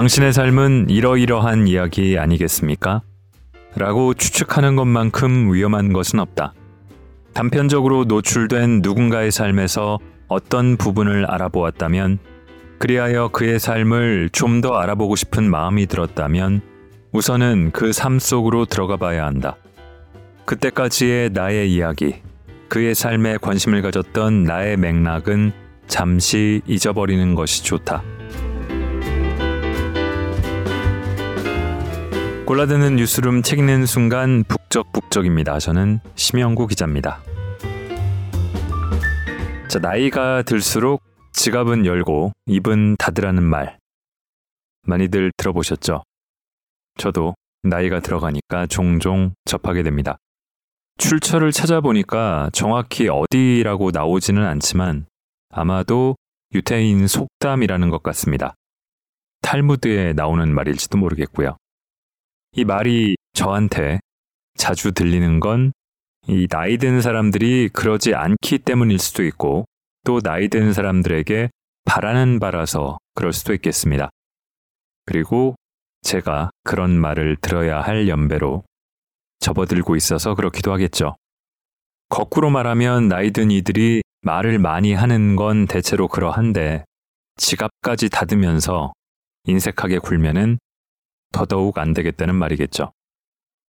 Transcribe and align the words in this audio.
당신의 0.00 0.32
삶은 0.32 0.86
이러이러한 0.88 1.68
이야기 1.68 2.16
아니겠습니까? 2.18 3.02
라고 3.76 4.14
추측하는 4.14 4.74
것만큼 4.74 5.52
위험한 5.52 5.92
것은 5.92 6.20
없다. 6.20 6.54
단편적으로 7.34 8.04
노출된 8.04 8.80
누군가의 8.82 9.30
삶에서 9.30 9.98
어떤 10.26 10.78
부분을 10.78 11.26
알아보았다면, 11.26 12.18
그리하여 12.78 13.28
그의 13.28 13.60
삶을 13.60 14.30
좀 14.32 14.62
더 14.62 14.78
알아보고 14.78 15.16
싶은 15.16 15.50
마음이 15.50 15.86
들었다면, 15.86 16.62
우선은 17.12 17.72
그 17.72 17.92
삶 17.92 18.18
속으로 18.18 18.64
들어가 18.64 18.96
봐야 18.96 19.26
한다. 19.26 19.56
그때까지의 20.46 21.28
나의 21.34 21.74
이야기, 21.74 22.14
그의 22.70 22.94
삶에 22.94 23.36
관심을 23.36 23.82
가졌던 23.82 24.44
나의 24.44 24.78
맥락은 24.78 25.52
잠시 25.88 26.62
잊어버리는 26.66 27.34
것이 27.34 27.64
좋다. 27.64 28.02
골라드는 32.50 32.96
뉴스룸 32.96 33.42
책 33.42 33.60
읽는 33.60 33.86
순간 33.86 34.42
북적북적입니다. 34.42 35.60
저는 35.60 36.00
심영구 36.16 36.66
기자입니다. 36.66 37.22
자, 39.68 39.78
나이가 39.78 40.42
들수록 40.42 41.00
지갑은 41.32 41.86
열고 41.86 42.32
입은 42.46 42.96
닫으라는 42.96 43.44
말 43.44 43.78
많이들 44.82 45.30
들어보셨죠? 45.36 46.02
저도 46.98 47.36
나이가 47.62 48.00
들어가니까 48.00 48.66
종종 48.66 49.32
접하게 49.44 49.84
됩니다. 49.84 50.16
출처를 50.98 51.52
찾아보니까 51.52 52.50
정확히 52.52 53.08
어디라고 53.08 53.92
나오지는 53.92 54.44
않지만 54.44 55.06
아마도 55.50 56.16
유태인 56.52 57.06
속담이라는 57.06 57.90
것 57.90 58.02
같습니다. 58.02 58.56
탈무드에 59.40 60.14
나오는 60.14 60.52
말일지도 60.52 60.98
모르겠고요. 60.98 61.56
이 62.52 62.64
말이 62.64 63.16
저한테 63.34 64.00
자주 64.56 64.92
들리는 64.92 65.40
건 65.40 65.72
이 66.28 66.46
나이 66.48 66.76
든 66.76 67.00
사람들이 67.00 67.70
그러지 67.72 68.14
않기 68.14 68.58
때문일 68.58 68.98
수도 68.98 69.24
있고 69.24 69.64
또 70.04 70.20
나이 70.20 70.48
든 70.48 70.72
사람들에게 70.72 71.50
바라는 71.84 72.38
바라서 72.38 72.98
그럴 73.14 73.32
수도 73.32 73.54
있겠습니다. 73.54 74.10
그리고 75.06 75.56
제가 76.02 76.50
그런 76.62 76.92
말을 76.92 77.36
들어야 77.40 77.80
할 77.80 78.08
연배로 78.08 78.62
접어들고 79.40 79.96
있어서 79.96 80.34
그렇기도 80.34 80.72
하겠죠. 80.72 81.16
거꾸로 82.08 82.50
말하면 82.50 83.08
나이 83.08 83.30
든 83.30 83.50
이들이 83.50 84.02
말을 84.22 84.58
많이 84.58 84.92
하는 84.92 85.36
건 85.36 85.66
대체로 85.66 86.06
그러한데 86.06 86.84
지갑까지 87.36 88.10
닫으면서 88.10 88.92
인색하게 89.44 89.98
굴면은 89.98 90.58
더더욱 91.32 91.78
안 91.78 91.92
되겠다는 91.94 92.34
말이겠죠. 92.34 92.92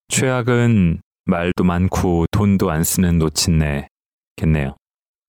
최악은 0.08 1.00
말도 1.27 1.64
많고 1.64 2.27
돈도 2.33 2.70
안 2.70 2.83
쓰는 2.84 3.19
노친네겠네요. 3.19 4.77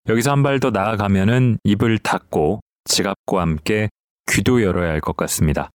여기서 0.09 0.31
한 0.31 0.43
발 0.43 0.59
더 0.59 0.71
나아가면은 0.71 1.57
입을 1.63 1.99
닫고 1.99 2.61
지갑과 2.85 3.41
함께 3.41 3.89
귀도 4.31 4.63
열어야 4.63 4.89
할 4.91 5.01
것 5.01 5.15
같습니다. 5.15 5.69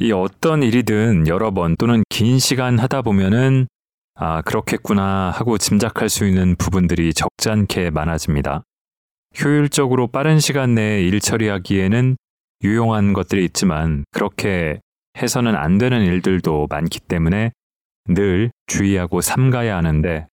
이 0.00 0.12
어떤 0.12 0.62
일이든 0.62 1.26
여러 1.26 1.50
번 1.50 1.76
또는 1.76 2.02
긴 2.08 2.38
시간 2.38 2.78
하다 2.78 3.02
보면은 3.02 3.66
아, 4.14 4.42
그렇겠구나 4.42 5.30
하고 5.30 5.58
짐작할 5.58 6.08
수 6.08 6.26
있는 6.26 6.56
부분들이 6.56 7.14
적잖게 7.14 7.90
많아집니다. 7.90 8.62
효율적으로 9.42 10.08
빠른 10.08 10.40
시간 10.40 10.74
내에 10.74 11.02
일 11.02 11.20
처리하기에는 11.20 12.16
유용한 12.64 13.12
것들이 13.12 13.44
있지만 13.44 14.04
그렇게 14.10 14.80
해서는 15.18 15.56
안 15.56 15.78
되는 15.78 16.02
일들도 16.04 16.68
많기 16.70 17.00
때문에 17.00 17.52
늘 18.06 18.50
주의하고 18.66 19.20
삼가야 19.20 19.76
하는데 19.76 20.26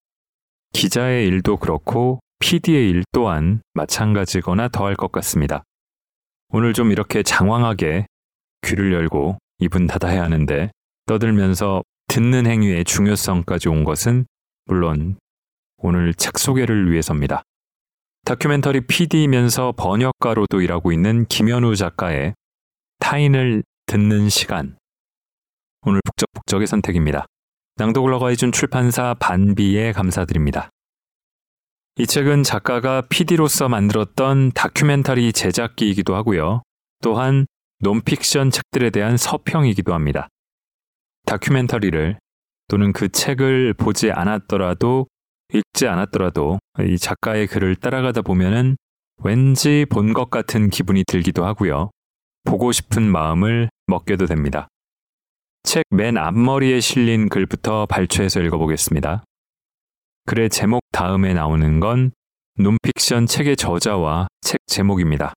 기자의 0.73 1.27
일도 1.27 1.57
그렇고 1.57 2.19
PD의 2.39 2.89
일 2.89 3.03
또한 3.11 3.61
마찬가지거나 3.73 4.67
더할 4.69 4.95
것 4.95 5.11
같습니다. 5.11 5.63
오늘 6.49 6.73
좀 6.73 6.91
이렇게 6.91 7.23
장황하게 7.23 8.05
귀를 8.61 8.93
열고 8.93 9.37
입은 9.59 9.87
닫아야 9.87 10.23
하는데 10.23 10.69
떠들면서 11.07 11.83
듣는 12.07 12.45
행위의 12.45 12.85
중요성까지 12.85 13.69
온 13.69 13.83
것은 13.83 14.25
물론 14.65 15.17
오늘 15.77 16.13
책 16.13 16.37
소개를 16.37 16.91
위해서입니다. 16.91 17.43
다큐멘터리 18.25 18.81
PD이면서 18.81 19.73
번역가로도 19.77 20.61
일하고 20.61 20.91
있는 20.91 21.25
김현우 21.25 21.75
작가의 21.75 22.33
타인을 22.99 23.63
듣는 23.85 24.29
시간. 24.29 24.77
오늘 25.83 26.01
북적북적의 26.03 26.67
선택입니다. 26.67 27.25
낭독을 27.75 28.13
허가해준 28.13 28.51
출판사 28.51 29.13
반비에 29.15 29.91
감사드립니다. 29.91 30.69
이 31.97 32.07
책은 32.07 32.43
작가가 32.43 33.01
PD로서 33.01 33.69
만들었던 33.69 34.51
다큐멘터리 34.53 35.31
제작기이기도 35.31 36.15
하고요. 36.15 36.63
또한 37.01 37.45
논픽션 37.79 38.51
책들에 38.51 38.89
대한 38.89 39.17
서평이기도 39.17 39.93
합니다. 39.93 40.27
다큐멘터리를 41.25 42.17
또는 42.67 42.91
그 42.91 43.09
책을 43.09 43.75
보지 43.75 44.11
않았더라도 44.11 45.07
읽지 45.53 45.87
않았더라도 45.87 46.57
이 46.79 46.97
작가의 46.97 47.47
글을 47.47 47.75
따라가다 47.75 48.23
보면은 48.23 48.77
왠지 49.23 49.85
본 49.89 50.13
것 50.13 50.29
같은 50.29 50.69
기분이 50.69 51.03
들기도 51.05 51.45
하고요. 51.45 51.91
보고 52.45 52.71
싶은 52.71 53.03
마음을 53.03 53.69
먹게도 53.87 54.27
됩니다. 54.27 54.67
책 55.63 55.83
맨 55.89 56.17
앞머리에 56.17 56.79
실린 56.79 57.27
글부터 57.29 57.85
발췌해서 57.87 58.39
읽어보겠습니다. 58.41 59.23
글의 60.27 60.49
제목 60.49 60.81
다음에 60.91 61.33
나오는 61.33 61.79
건 61.79 62.11
논픽션 62.57 63.25
책의 63.25 63.57
저자와 63.57 64.27
책 64.41 64.59
제목입니다. 64.67 65.33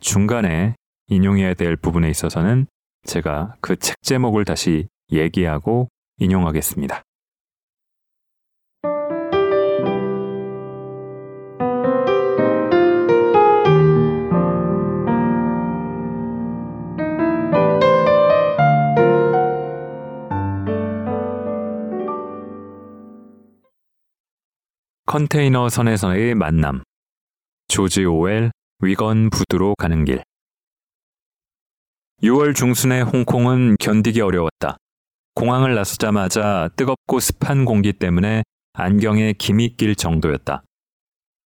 중간에 0.00 0.74
인용해야 1.08 1.54
될 1.54 1.76
부분에 1.76 2.10
있어서는 2.10 2.66
제가 3.04 3.54
그 3.60 3.76
책 3.76 3.96
제목을 4.02 4.44
다시 4.44 4.86
얘기하고 5.12 5.88
인용하겠습니다. 6.18 7.02
컨테이너 25.08 25.70
선에서의 25.70 26.34
만남 26.34 26.82
조지 27.68 28.04
오웰 28.04 28.50
위건 28.80 29.30
부두로 29.30 29.74
가는 29.78 30.04
길 30.04 30.22
6월 32.22 32.54
중순의 32.54 33.04
홍콩은 33.04 33.76
견디기 33.80 34.20
어려웠다. 34.20 34.76
공항을 35.34 35.74
나서자마자 35.74 36.68
뜨겁고 36.76 37.20
습한 37.20 37.64
공기 37.64 37.94
때문에 37.94 38.42
안경에 38.74 39.32
김이 39.32 39.78
낄 39.78 39.94
정도였다. 39.96 40.62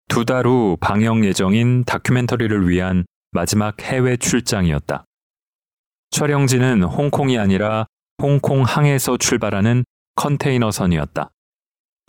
두 0.08 0.24
달 0.24 0.44
후 0.44 0.76
방영 0.80 1.24
예정인 1.24 1.84
다큐멘터리를 1.84 2.68
위한 2.68 3.04
마지막 3.30 3.80
해외 3.80 4.16
출장이었다. 4.16 5.04
촬영지는 6.10 6.82
홍콩이 6.82 7.38
아니라 7.38 7.86
홍콩 8.20 8.64
항에서 8.64 9.16
출발하는 9.18 9.84
컨테이너선이었다. 10.16 11.30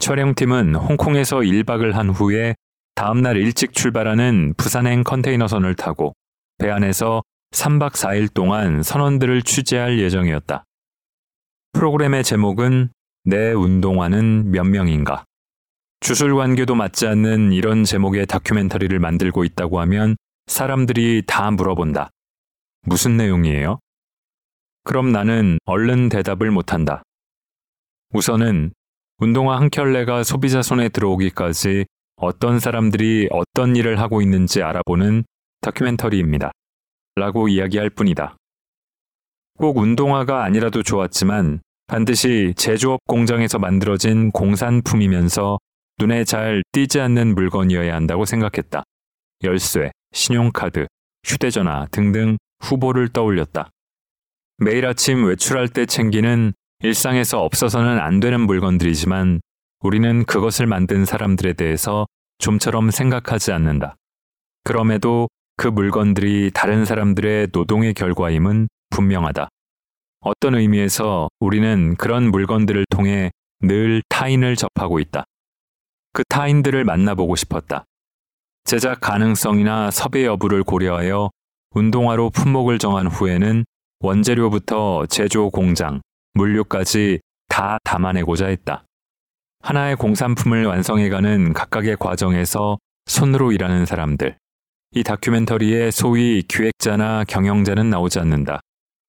촬영팀은 0.03 0.75
홍콩에서 0.75 1.37
1박을 1.37 1.93
한 1.93 2.09
후에 2.09 2.55
다음날 2.93 3.37
일찍 3.37 3.71
출발하는 3.71 4.53
부산행 4.57 5.05
컨테이너선을 5.05 5.75
타고 5.75 6.13
배 6.57 6.69
안에서 6.69 7.23
3박 7.51 7.93
4일 7.93 8.33
동안 8.33 8.83
선원들을 8.83 9.43
취재할 9.43 9.99
예정이었다. 9.99 10.65
프로그램의 11.71 12.25
제목은 12.25 12.89
내 13.23 13.53
운동화는 13.53 14.51
몇 14.51 14.65
명인가? 14.65 15.23
주술 16.01 16.35
관계도 16.35 16.75
맞지 16.75 17.07
않는 17.07 17.53
이런 17.53 17.85
제목의 17.85 18.25
다큐멘터리를 18.25 18.99
만들고 18.99 19.45
있다고 19.45 19.79
하면 19.79 20.17
사람들이 20.47 21.23
다 21.25 21.49
물어본다. 21.49 22.09
무슨 22.81 23.15
내용이에요? 23.15 23.79
그럼 24.83 25.13
나는 25.13 25.59
얼른 25.63 26.09
대답을 26.09 26.51
못한다. 26.51 27.03
우선은 28.11 28.73
운동화 29.19 29.57
한 29.57 29.69
켤레가 29.69 30.23
소비자 30.23 30.61
손에 30.61 30.89
들어오기까지 30.89 31.85
어떤 32.15 32.59
사람들이 32.59 33.29
어떤 33.31 33.75
일을 33.75 33.99
하고 33.99 34.21
있는지 34.21 34.61
알아보는 34.61 35.23
다큐멘터리입니다. 35.61 36.51
라고 37.15 37.47
이야기할 37.47 37.89
뿐이다. 37.91 38.35
꼭 39.57 39.77
운동화가 39.77 40.43
아니라도 40.43 40.81
좋았지만 40.81 41.61
반드시 41.87 42.53
제조업 42.55 42.99
공장에서 43.05 43.59
만들어진 43.59 44.31
공산품이면서 44.31 45.59
눈에 45.99 46.23
잘 46.23 46.63
띄지 46.71 46.99
않는 46.99 47.35
물건이어야 47.35 47.93
한다고 47.93 48.25
생각했다. 48.25 48.83
열쇠, 49.43 49.91
신용카드, 50.11 50.87
휴대전화 51.23 51.87
등등 51.91 52.37
후보를 52.61 53.09
떠올렸다. 53.09 53.69
매일 54.57 54.85
아침 54.85 55.25
외출할 55.25 55.67
때 55.67 55.85
챙기는 55.85 56.53
일상에서 56.83 57.41
없어서는 57.41 57.97
안 57.97 58.19
되는 58.19 58.41
물건들이지만 58.41 59.39
우리는 59.79 60.25
그것을 60.25 60.67
만든 60.67 61.05
사람들에 61.05 61.53
대해서 61.53 62.05
좀처럼 62.39 62.91
생각하지 62.91 63.53
않는다. 63.53 63.95
그럼에도 64.65 65.29
그 65.55 65.69
물건들이 65.69 66.51
다른 66.53 66.83
사람들의 66.83 67.47
노동의 67.53 67.93
결과임은 67.93 68.67
분명하다. 68.89 69.47
어떤 70.19 70.55
의미에서 70.55 71.29
우리는 71.39 71.95
그런 71.95 72.29
물건들을 72.31 72.85
통해 72.89 73.31
늘 73.61 74.01
타인을 74.09 74.57
접하고 74.57 74.99
있다. 74.99 75.23
그 76.11 76.23
타인들을 76.27 76.83
만나보고 76.83 77.37
싶었다. 77.37 77.85
제작 78.65 78.99
가능성이나 78.99 79.89
섭외 79.89 80.25
여부를 80.25 80.65
고려하여 80.65 81.29
운동화로 81.75 82.31
품목을 82.31 82.77
정한 82.77 83.07
후에는 83.07 83.63
원재료부터 84.01 85.05
제조 85.05 85.49
공장, 85.49 86.01
물류까지 86.33 87.19
다 87.47 87.77
담아내고자 87.83 88.47
했다. 88.47 88.85
하나의 89.61 89.95
공산품을 89.95 90.65
완성해가는 90.65 91.53
각각의 91.53 91.97
과정에서 91.97 92.77
손으로 93.05 93.51
일하는 93.51 93.85
사람들. 93.85 94.37
이 94.95 95.03
다큐멘터리에 95.03 95.91
소위 95.91 96.43
기획자나 96.43 97.23
경영자는 97.23 97.89
나오지 97.89 98.19
않는다. 98.19 98.59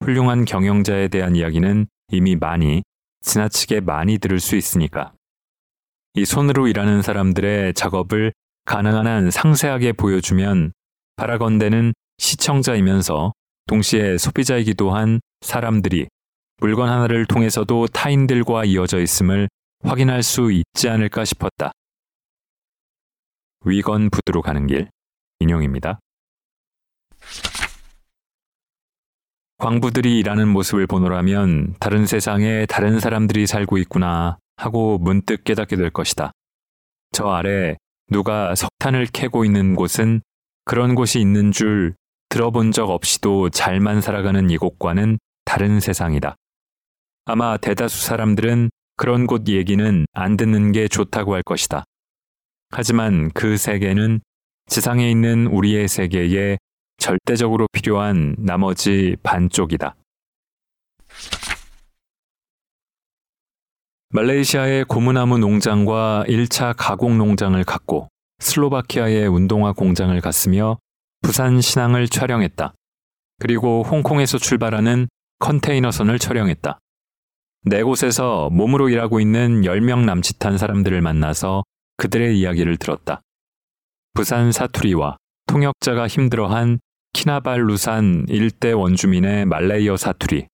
훌륭한 0.01 0.45
경영자에 0.45 1.09
대한 1.09 1.37
이야기는 1.37 1.87
이미 2.09 2.37
많이, 2.37 2.83
지나치게 3.23 3.81
많이 3.81 4.19
들을 4.19 4.41
수 4.41 4.57
있으니까. 4.57 5.13
이 6.15 6.25
손으로 6.25 6.69
일하는 6.69 7.03
사람들의 7.03 7.75
작업을 7.75 8.33
가능한 8.67 9.07
한 9.07 9.31
상세하게 9.31 9.93
보여주면 9.93 10.73
바라건대는 11.17 11.93
시청자이면서 12.19 13.33
동시에 13.67 14.19
소비자이기도 14.19 14.93
한 14.93 15.21
사람들이 15.41 16.07
물건 16.59 16.89
하나를 16.89 17.27
통해서도 17.27 17.89
타인들과 17.89 18.65
이어져 18.65 19.01
있음을 19.01 19.49
확인할 19.83 20.23
수 20.23 20.51
있지 20.53 20.89
않을까 20.89 21.25
싶었다. 21.25 21.73
위건 23.65 24.11
부두로 24.11 24.43
가는 24.43 24.67
길 24.67 24.89
인용입니다. 25.41 25.99
광부들이 29.59 30.19
일하는 30.19 30.49
모습을 30.49 30.87
보노라면 30.87 31.75
다른 31.81 32.07
세상에 32.07 32.67
다른 32.67 33.01
사람들이 33.01 33.47
살고 33.47 33.79
있구나 33.79 34.39
하고 34.57 34.99
문득 34.99 35.45
깨닫게 35.45 35.77
될 35.77 35.91
것이다. 35.91 36.33
저 37.13 37.29
아래 37.29 37.77
누가 38.11 38.55
석탄을 38.55 39.07
캐고 39.07 39.45
있는 39.45 39.75
곳은 39.75 40.21
그런 40.65 40.95
곳이 40.95 41.21
있는 41.21 41.53
줄 41.53 41.95
들어본 42.29 42.73
적 42.73 42.91
없이도 42.91 43.51
잘만 43.51 44.01
살아가는 44.01 44.51
이곳과는 44.51 45.19
다른 45.45 45.81
세상이다. 45.81 46.37
아마 47.27 47.57
대다수 47.57 48.05
사람들은 48.05 48.71
그런 48.97 49.27
곳 49.27 49.49
얘기는 49.49 50.05
안 50.13 50.37
듣는 50.37 50.73
게 50.73 50.89
좋다고 50.89 51.35
할 51.35 51.43
것이다. 51.43 51.85
하지만 52.71 53.31
그 53.33 53.57
세계는 53.57 54.21
지상에 54.67 55.11
있는 55.11 55.47
우리의 55.47 55.89
세계에 55.89 56.59
절대적으로 56.99 57.67
필요한 57.73 58.37
나머지 58.39 59.17
반쪽이다. 59.23 59.97
말레이시아의 64.11 64.85
고무나무 64.85 65.39
농장과 65.39 66.25
1차 66.29 66.75
가공 66.77 67.19
농장을 67.19 67.63
갖고 67.65 68.09
슬로바키아의 68.39 69.27
운동화 69.27 69.73
공장을 69.73 70.19
갔으며 70.21 70.79
부산 71.23 71.61
신항을 71.61 72.07
촬영했다. 72.09 72.75
그리고 73.41 73.83
홍콩에서 73.83 74.39
출발하는 74.39 75.09
컨테이너선을 75.41 76.19
촬영했다. 76.19 76.79
네 77.67 77.83
곳에서 77.83 78.51
몸으로 78.51 78.91
일하고 78.91 79.21
있는 79.21 79.63
10명 79.63 80.05
남짓한 80.05 80.59
사람들을 80.59 81.01
만나서 81.01 81.65
그들의 81.97 82.39
이야기를 82.39 82.77
들었다. 82.77 83.23
부산 84.13 84.53
사투리와 84.53 85.17
통역자가 85.47 86.07
힘들어한 86.07 86.79
키나발루산 87.15 88.27
일대 88.29 88.73
원주민의 88.73 89.47
말레이어 89.47 89.97
사투리, 89.97 90.47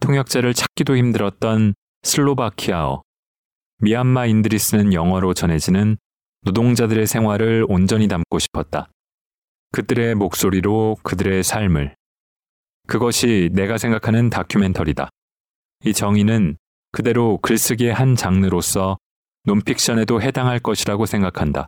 통역자를 0.00 0.54
찾기도 0.54 0.96
힘들었던 0.96 1.74
슬로바키아어, 2.04 3.02
미얀마인들이 3.82 4.58
쓰는 4.58 4.94
영어로 4.94 5.34
전해지는 5.34 5.98
노동자들의 6.42 7.06
생활을 7.06 7.66
온전히 7.68 8.08
담고 8.08 8.38
싶었다. 8.38 8.88
그들의 9.72 10.14
목소리로 10.14 10.96
그들의 11.02 11.42
삶을. 11.44 11.94
그것이 12.86 13.50
내가 13.52 13.76
생각하는 13.76 14.30
다큐멘터리다. 14.30 15.10
이 15.84 15.92
정의는 15.94 16.56
그대로 16.92 17.38
글쓰기의 17.38 17.92
한 17.92 18.16
장르로서 18.16 18.98
논픽션에도 19.44 20.20
해당할 20.20 20.58
것이라고 20.58 21.06
생각한다. 21.06 21.66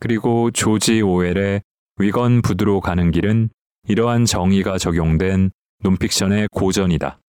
그리고 0.00 0.50
조지 0.50 1.00
오웰의 1.02 1.62
위건 1.98 2.42
부두로 2.42 2.80
가는 2.80 3.10
길은 3.10 3.50
이러한 3.88 4.24
정의가 4.24 4.78
적용된 4.78 5.50
논픽션의 5.82 6.48
고전이다. 6.50 7.20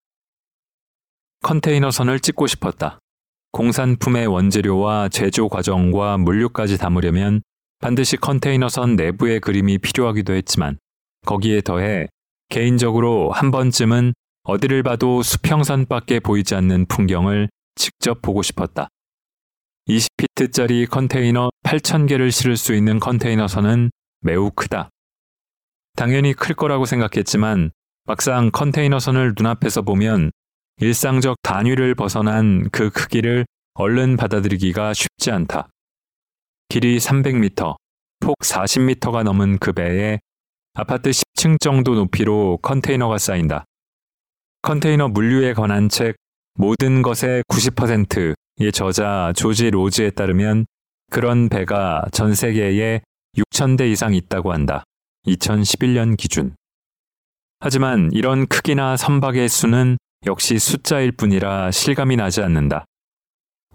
컨테이너선을 1.42 2.20
찍고 2.20 2.46
싶었다. 2.46 2.98
공산품의 3.52 4.26
원재료와 4.26 5.08
제조 5.08 5.48
과정과 5.48 6.18
물류까지 6.18 6.78
담으려면 6.78 7.42
반드시 7.80 8.16
컨테이너선 8.16 8.96
내부의 8.96 9.40
그림이 9.40 9.78
필요하기도 9.78 10.34
했지만 10.34 10.78
거기에 11.26 11.60
더해 11.62 12.08
개인적으로 12.48 13.30
한 13.30 13.50
번쯤은 13.50 14.12
어디를 14.42 14.82
봐도 14.82 15.22
수평선밖에 15.22 16.20
보이지 16.20 16.54
않는 16.54 16.86
풍경을 16.86 17.48
직접 17.74 18.22
보고 18.22 18.42
싶었다. 18.42 18.88
20피트짜리 19.88 20.88
컨테이너 20.88 21.50
8,000개를 21.64 22.30
실을 22.30 22.56
수 22.56 22.74
있는 22.74 22.98
컨테이너선은 23.00 23.90
매우 24.20 24.50
크다. 24.50 24.90
당연히 25.96 26.32
클 26.32 26.54
거라고 26.54 26.86
생각했지만 26.86 27.70
막상 28.04 28.50
컨테이너선을 28.50 29.34
눈앞에서 29.36 29.82
보면 29.82 30.30
일상적 30.78 31.36
단위를 31.42 31.94
벗어난 31.94 32.68
그 32.70 32.90
크기를 32.90 33.44
얼른 33.74 34.16
받아들이기가 34.16 34.94
쉽지 34.94 35.30
않다. 35.30 35.68
길이 36.68 36.98
300m, 36.98 37.76
폭 38.20 38.38
40m가 38.38 39.22
넘은 39.22 39.58
그 39.58 39.72
배에 39.72 40.18
아파트 40.74 41.10
10층 41.10 41.60
정도 41.60 41.94
높이로 41.94 42.58
컨테이너가 42.62 43.18
쌓인다. 43.18 43.64
컨테이너 44.62 45.08
물류에 45.08 45.54
관한 45.54 45.88
책 45.88 46.16
모든 46.54 47.02
것의 47.02 47.42
90%의 47.48 48.72
저자 48.72 49.32
조지 49.34 49.70
로즈에 49.70 50.10
따르면 50.10 50.66
그런 51.10 51.48
배가 51.48 52.04
전 52.12 52.34
세계에 52.34 53.00
6,000대 53.36 53.90
이상 53.90 54.14
있다고 54.14 54.52
한다. 54.52 54.84
2011년 55.26 56.16
기준. 56.16 56.54
하지만 57.60 58.10
이런 58.12 58.46
크기나 58.46 58.96
선박의 58.96 59.48
수는 59.48 59.96
역시 60.26 60.58
숫자일 60.58 61.12
뿐이라 61.12 61.70
실감이 61.70 62.16
나지 62.16 62.42
않는다. 62.42 62.84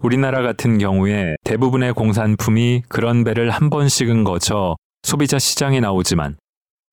우리나라 0.02 0.42
같은 0.42 0.78
경우에 0.78 1.36
대부분의 1.44 1.94
공산품이 1.94 2.82
그런 2.88 3.24
배를 3.24 3.50
한 3.50 3.70
번씩은 3.70 4.24
거쳐 4.24 4.76
소비자 5.02 5.38
시장에 5.38 5.80
나오지만 5.80 6.36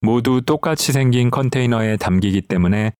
모두 0.00 0.40
똑같이 0.42 0.92
생긴 0.92 1.30
컨테이너에 1.30 1.96
담기기 1.96 2.42
때문에 2.42 2.92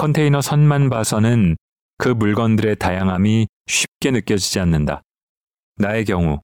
컨테이너 0.00 0.40
선만 0.40 0.88
봐서는 0.88 1.58
그 1.98 2.08
물건들의 2.08 2.76
다양함이 2.76 3.46
쉽게 3.66 4.10
느껴지지 4.10 4.58
않는다. 4.58 5.02
나의 5.76 6.06
경우 6.06 6.40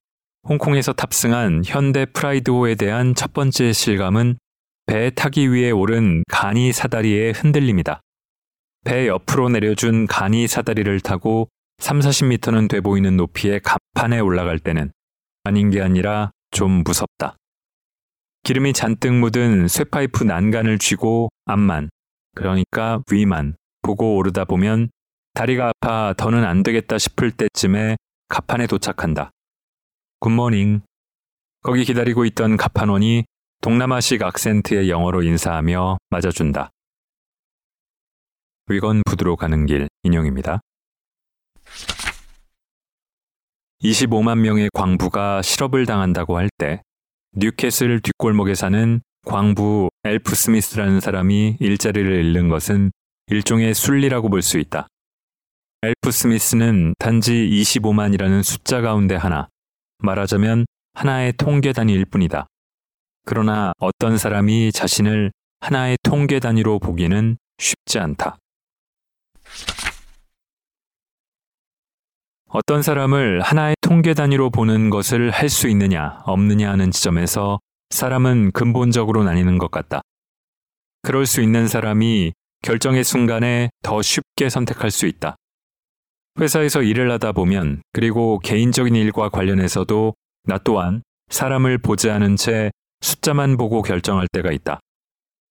홍콩에서 0.47 0.93
탑승한 0.93 1.63
현대 1.65 2.05
프라이드호에 2.05 2.75
대한 2.75 3.15
첫 3.15 3.33
번째 3.33 3.73
실감은 3.73 4.37
배 4.85 5.09
타기 5.09 5.51
위해 5.51 5.71
오른 5.71 6.23
간이 6.29 6.71
사다리의 6.71 7.33
흔들림이다. 7.33 7.99
배 8.85 9.07
옆으로 9.07 9.49
내려준 9.49 10.05
간이 10.05 10.47
사다리를 10.47 10.99
타고 10.99 11.49
3, 11.79 11.97
40m는 11.97 12.69
돼 12.69 12.79
보이는 12.79 13.17
높이의 13.17 13.61
갑판에 13.61 14.19
올라갈 14.19 14.59
때는 14.59 14.91
아닌 15.45 15.71
게 15.71 15.81
아니라 15.81 16.29
좀 16.51 16.83
무섭다. 16.83 17.37
기름이 18.43 18.73
잔뜩 18.73 19.13
묻은 19.13 19.67
쇠파이프 19.67 20.25
난간을 20.25 20.77
쥐고 20.77 21.29
앞만, 21.45 21.89
그러니까 22.37 23.01
위만 23.11 23.55
보고 23.81 24.15
오르다 24.17 24.45
보면 24.45 24.91
다리가 25.33 25.71
아파 25.81 26.13
더는 26.15 26.45
안 26.45 26.61
되겠다 26.61 26.99
싶을 26.99 27.31
때쯤에 27.31 27.97
갑판에 28.29 28.67
도착한다. 28.67 29.31
굿모닝. 30.19 30.81
거기 31.63 31.83
기다리고 31.83 32.25
있던 32.25 32.55
갑판원이 32.57 33.25
동남아식 33.61 34.21
악센트의 34.21 34.87
영어로 34.87 35.23
인사하며 35.23 35.97
맞아준다. 36.11 36.69
위건 38.67 39.01
부두로 39.05 39.35
가는 39.35 39.65
길 39.65 39.87
인용입니다. 40.03 40.59
25만 43.81 44.37
명의 44.39 44.69
광부가 44.73 45.41
실업을 45.41 45.87
당한다고 45.87 46.37
할 46.37 46.49
때 46.59 46.81
뉴캐슬 47.35 48.01
뒷골목에 48.01 48.53
사는 48.55 49.01
광부 49.27 49.89
엘프 50.05 50.35
스미스라는 50.35 51.01
사람이 51.01 51.57
일자리를 51.59 52.09
잃는 52.25 52.47
것은 52.47 52.91
일종의 53.27 53.73
순리라고 53.73 54.29
볼 54.29 54.41
수 54.41 54.57
있다. 54.57 54.87
엘프 55.83 56.11
스미스는 56.11 56.93
단지 56.97 57.33
25만이라는 57.33 58.41
숫자 58.41 58.79
가운데 58.79 59.15
하나, 59.15 59.49
말하자면 59.99 60.65
하나의 60.93 61.33
통계 61.33 61.73
단위일 61.73 62.05
뿐이다. 62.05 62.47
그러나 63.25 63.73
어떤 63.79 64.17
사람이 64.17 64.71
자신을 64.71 65.33
하나의 65.59 65.97
통계 66.03 66.39
단위로 66.39 66.79
보기는 66.79 67.37
쉽지 67.57 67.99
않다. 67.99 68.37
어떤 72.47 72.81
사람을 72.81 73.41
하나의 73.41 73.75
통계 73.81 74.13
단위로 74.13 74.51
보는 74.51 74.89
것을 74.89 75.31
할 75.31 75.49
수 75.49 75.67
있느냐, 75.67 76.21
없느냐 76.23 76.71
하는 76.71 76.91
지점에서 76.91 77.59
사람은 77.89 78.51
근본적으로 78.51 79.23
나뉘는 79.23 79.57
것 79.57 79.71
같다. 79.71 80.01
그럴 81.01 81.25
수 81.25 81.41
있는 81.41 81.67
사람이 81.67 82.33
결정의 82.63 83.03
순간에 83.03 83.69
더 83.83 84.01
쉽게 84.01 84.49
선택할 84.49 84.91
수 84.91 85.05
있다. 85.05 85.35
회사에서 86.39 86.81
일을 86.81 87.11
하다 87.11 87.31
보면 87.31 87.81
그리고 87.93 88.39
개인적인 88.39 88.95
일과 88.95 89.29
관련해서도 89.29 90.13
나 90.43 90.57
또한 90.59 91.01
사람을 91.29 91.79
보지 91.79 92.09
않은 92.09 92.35
채 92.35 92.71
숫자만 93.01 93.57
보고 93.57 93.81
결정할 93.81 94.27
때가 94.31 94.51
있다. 94.51 94.79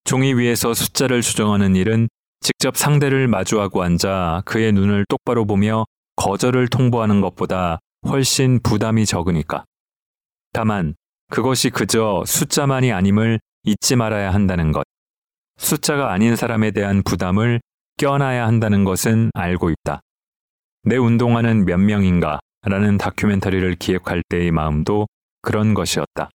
종이 0.04 0.34
위에서 0.34 0.74
숫자를 0.74 1.22
수정하는 1.22 1.74
일은 1.74 2.08
직접 2.40 2.76
상대를 2.76 3.28
마주하고 3.28 3.82
앉아 3.82 4.42
그의 4.44 4.72
눈을 4.72 5.04
똑바로 5.08 5.44
보며 5.46 5.84
거절을 6.16 6.68
통보하는 6.68 7.20
것보다 7.20 7.80
훨씬 8.06 8.60
부담이 8.62 9.04
적으니까. 9.06 9.64
다만 10.52 10.94
그것이 11.28 11.70
그저 11.70 12.22
숫자만이 12.26 12.92
아님을 12.92 13.40
잊지 13.64 13.96
말아야 13.96 14.32
한다는 14.32 14.72
것. 14.72 14.84
숫자가 15.58 16.12
아닌 16.12 16.36
사람에 16.36 16.70
대한 16.70 17.02
부담을 17.02 17.60
껴놔야 17.98 18.46
한다는 18.46 18.84
것은 18.84 19.30
알고 19.34 19.70
있다. 19.70 20.00
내 20.84 20.96
운동화는 20.96 21.64
몇 21.64 21.78
명인가 21.78 22.38
라는 22.62 22.98
다큐멘터리를 22.98 23.74
기획할 23.76 24.22
때의 24.28 24.50
마음도 24.50 25.06
그런 25.40 25.74
것이었다. 25.74 26.30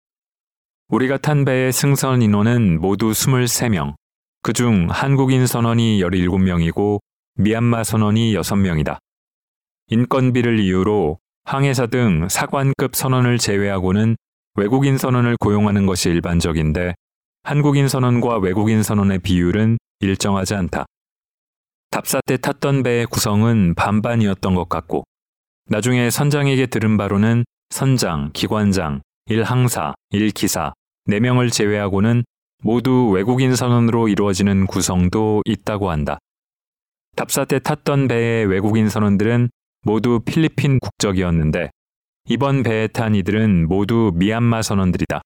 우리가 0.90 1.18
탄 1.18 1.46
배의 1.46 1.72
승선 1.72 2.22
인원은 2.22 2.82
모두 2.82 3.12
23명, 3.12 3.96
그중 4.42 4.88
한국인 4.90 5.46
선원이 5.46 6.02
17명이고 6.02 7.00
미얀마 7.36 7.84
선원이 7.84 8.34
6명이다. 8.36 8.98
인건비를 9.88 10.60
이유로 10.60 11.20
항해사 11.44 11.88
등 11.88 12.28
사관급 12.28 12.96
선원을 12.96 13.38
제외하고는 13.38 14.16
외국인 14.56 14.98
선원을 14.98 15.38
고용하는 15.40 15.86
것이 15.86 16.10
일반적인데 16.10 16.94
한국인 17.44 17.88
선원과 17.88 18.38
외국인 18.40 18.84
선원의 18.84 19.20
비율은 19.20 19.78
일정하지 20.02 20.56
않다. 20.56 20.86
답사 21.90 22.20
때 22.26 22.38
탔던 22.38 22.84
배의 22.84 23.06
구성은 23.06 23.76
반반이었던 23.76 24.56
것 24.56 24.70
같고 24.70 25.04
나중에 25.68 26.10
선장에게 26.10 26.66
들은 26.66 26.98
바로는 26.98 27.46
선장, 27.70 28.32
기관장, 28.34 29.02
일항사, 29.28 29.94
일기사 30.10 30.74
4명을 31.10 31.52
제외하고는 31.52 32.24
모두 32.64 33.10
외국인 33.10 33.56
선원으로 33.56 34.08
이루어지는 34.08 34.68
구성도 34.68 35.42
있다고 35.46 35.90
한다. 35.90 36.20
답사 37.16 37.46
때 37.46 37.60
탔던 37.60 38.08
배의 38.08 38.46
외국인 38.46 38.90
선원들은 38.90 39.50
모두 39.84 40.20
필리핀 40.20 40.80
국적이었는데 40.80 41.72
이번 42.28 42.64
배에 42.64 42.88
탄 42.88 43.16
이들은 43.16 43.68
모두 43.68 44.12
미얀마 44.16 44.62
선원들이다. 44.62 45.22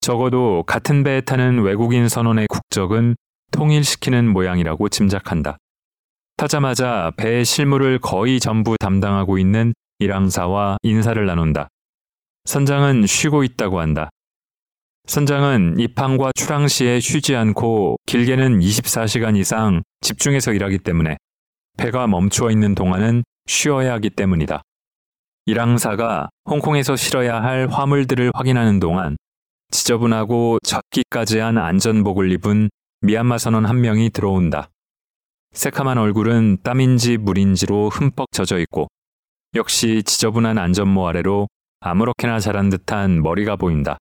적어도 0.00 0.62
같은 0.66 1.02
배에 1.02 1.20
타는 1.20 1.62
외국인 1.62 2.08
선원의 2.08 2.46
국적은 2.48 3.16
통일시키는 3.52 4.28
모양이라고 4.28 4.88
짐작한다. 4.88 5.58
타자마자 6.36 7.12
배의 7.16 7.44
실무를 7.44 7.98
거의 7.98 8.38
전부 8.40 8.76
담당하고 8.78 9.38
있는 9.38 9.74
일항사와 9.98 10.76
인사를 10.82 11.24
나눈다. 11.24 11.68
선장은 12.44 13.06
쉬고 13.06 13.42
있다고 13.42 13.80
한다. 13.80 14.10
선장은 15.06 15.78
입항과 15.78 16.32
출항 16.34 16.68
시에 16.68 17.00
쉬지 17.00 17.34
않고 17.34 17.96
길게는 18.06 18.60
24시간 18.60 19.36
이상 19.36 19.82
집중해서 20.00 20.52
일하기 20.52 20.78
때문에 20.78 21.16
배가 21.78 22.06
멈추어 22.06 22.50
있는 22.50 22.74
동안은 22.74 23.24
쉬어야 23.46 23.94
하기 23.94 24.10
때문이다. 24.10 24.62
일항사가 25.48 26.28
홍콩에서 26.50 26.96
실어야 26.96 27.40
할 27.40 27.68
화물들을 27.70 28.32
확인하는 28.34 28.80
동안 28.80 29.16
지저분하고 29.70 30.58
젖기까지 30.64 31.38
한 31.38 31.56
안전복을 31.56 32.32
입은 32.32 32.68
미얀마 33.02 33.38
선원 33.38 33.64
한 33.64 33.80
명이 33.80 34.10
들어온다. 34.10 34.70
새카만 35.52 35.98
얼굴은 35.98 36.58
땀인지 36.64 37.18
물인지로 37.18 37.90
흠뻑 37.90 38.26
젖어 38.32 38.58
있고 38.58 38.88
역시 39.54 40.02
지저분한 40.02 40.58
안전모 40.58 41.06
아래로 41.06 41.46
아무렇게나 41.78 42.40
자란 42.40 42.68
듯한 42.68 43.22
머리가 43.22 43.54
보인다. 43.54 43.98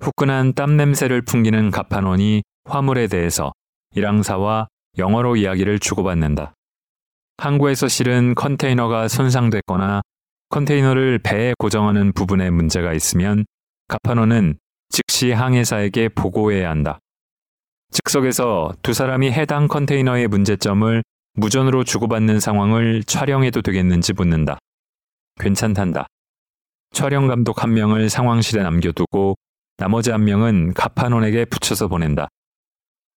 후끈한 0.00 0.54
땀 0.54 0.78
냄새를 0.78 1.20
풍기는 1.20 1.70
가판원이 1.70 2.42
화물에 2.64 3.06
대해서 3.08 3.52
일항사와 3.94 4.68
영어로 4.96 5.36
이야기를 5.36 5.78
주고받는다. 5.78 6.54
항구에서 7.36 7.86
실은 7.88 8.34
컨테이너가 8.34 9.08
손상됐거나 9.08 10.00
컨테이너를 10.50 11.18
배에 11.18 11.54
고정하는 11.58 12.12
부분에 12.12 12.50
문제가 12.50 12.92
있으면 12.94 13.44
가판원은 13.88 14.58
즉시 14.88 15.32
항해사에게 15.32 16.08
보고해야 16.10 16.70
한다. 16.70 16.98
즉석에서 17.90 18.72
두 18.82 18.94
사람이 18.94 19.30
해당 19.30 19.68
컨테이너의 19.68 20.28
문제점을 20.28 21.02
무전으로 21.34 21.84
주고받는 21.84 22.40
상황을 22.40 23.04
촬영해도 23.04 23.62
되겠는지 23.62 24.12
묻는다. 24.12 24.58
괜찮단다. 25.40 26.06
촬영 26.92 27.26
감독 27.26 27.62
한 27.62 27.74
명을 27.74 28.08
상황실에 28.08 28.62
남겨두고 28.62 29.36
나머지 29.76 30.10
한 30.10 30.24
명은 30.24 30.74
가판원에게 30.74 31.44
붙여서 31.44 31.88
보낸다. 31.88 32.28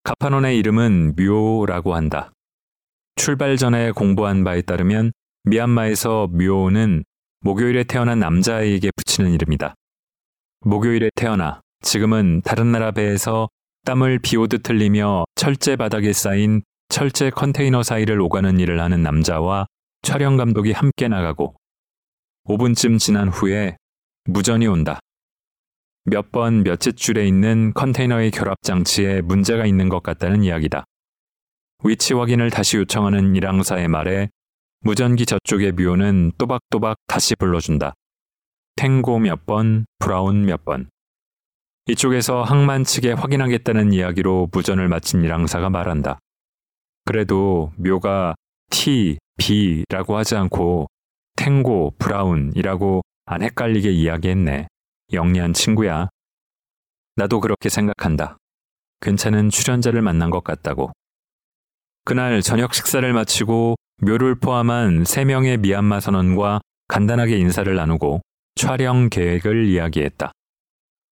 가판원의 0.03 0.57
이름은 0.57 1.15
묘라고 1.17 1.95
한다. 1.95 2.31
출발 3.15 3.57
전에 3.57 3.91
공부한 3.91 4.43
바에 4.43 4.61
따르면 4.61 5.11
미얀마에서 5.43 6.27
묘는 6.27 7.03
목요일에 7.41 7.83
태어난 7.83 8.19
남자아이에게 8.19 8.91
붙이는 8.95 9.31
이름이다. 9.31 9.73
목요일에 10.61 11.09
태어나 11.15 11.61
지금은 11.81 12.41
다른 12.43 12.71
나라 12.71 12.91
배에서 12.91 13.49
땀을 13.85 14.19
비 14.19 14.37
오듯 14.37 14.69
흘리며 14.69 15.25
철제 15.35 15.75
바닥에 15.75 16.13
쌓인 16.13 16.61
철제 16.89 17.31
컨테이너 17.31 17.81
사이를 17.81 18.21
오가는 18.21 18.59
일을 18.59 18.79
하는 18.79 19.01
남자와 19.01 19.65
촬영 20.03 20.37
감독이 20.37 20.71
함께 20.71 21.07
나가고 21.07 21.55
5분쯤 22.45 22.99
지난 22.99 23.29
후에 23.29 23.75
무전이 24.25 24.67
온다. 24.67 24.99
몇 26.05 26.31
번 26.31 26.63
몇째 26.63 26.91
줄에 26.91 27.27
있는 27.27 27.73
컨테이너의 27.73 28.31
결합 28.31 28.57
장치에 28.61 29.21
문제가 29.21 29.65
있는 29.65 29.89
것 29.89 30.03
같다는 30.03 30.43
이야기다. 30.43 30.83
위치 31.83 32.13
확인을 32.13 32.51
다시 32.51 32.77
요청하는 32.77 33.35
일항사의 33.35 33.87
말에 33.87 34.29
무전기 34.83 35.25
저쪽의 35.25 35.73
묘는 35.73 36.31
또박또박 36.37 36.97
다시 37.07 37.35
불러준다. 37.35 37.93
탱고 38.75 39.19
몇 39.19 39.45
번, 39.45 39.85
브라운 39.99 40.45
몇 40.45 40.65
번. 40.65 40.89
이쪽에서 41.87 42.41
항만 42.41 42.83
측에 42.83 43.11
확인하겠다는 43.11 43.93
이야기로 43.93 44.49
무전을 44.51 44.87
마친 44.87 45.23
일항사가 45.23 45.69
말한다. 45.69 46.19
그래도 47.05 47.71
묘가 47.77 48.35
T, 48.71 49.17
B라고 49.37 50.17
하지 50.17 50.35
않고 50.35 50.87
탱고, 51.35 51.93
브라운이라고 51.97 53.01
안 53.25 53.41
헷갈리게 53.41 53.91
이야기했네. 53.91 54.67
영리한 55.13 55.53
친구야. 55.53 56.09
나도 57.15 57.39
그렇게 57.39 57.69
생각한다. 57.69 58.37
괜찮은 59.01 59.49
출연자를 59.49 60.01
만난 60.01 60.29
것 60.29 60.43
같다고. 60.43 60.91
그날 62.03 62.41
저녁 62.41 62.73
식사를 62.73 63.11
마치고 63.11 63.75
묘를 64.03 64.33
포함한 64.33 65.03
3명의 65.03 65.59
미얀마 65.59 65.99
선원과 65.99 66.61
간단하게 66.87 67.37
인사를 67.37 67.73
나누고 67.75 68.21
촬영 68.55 69.09
계획을 69.09 69.67
이야기했다. 69.67 70.31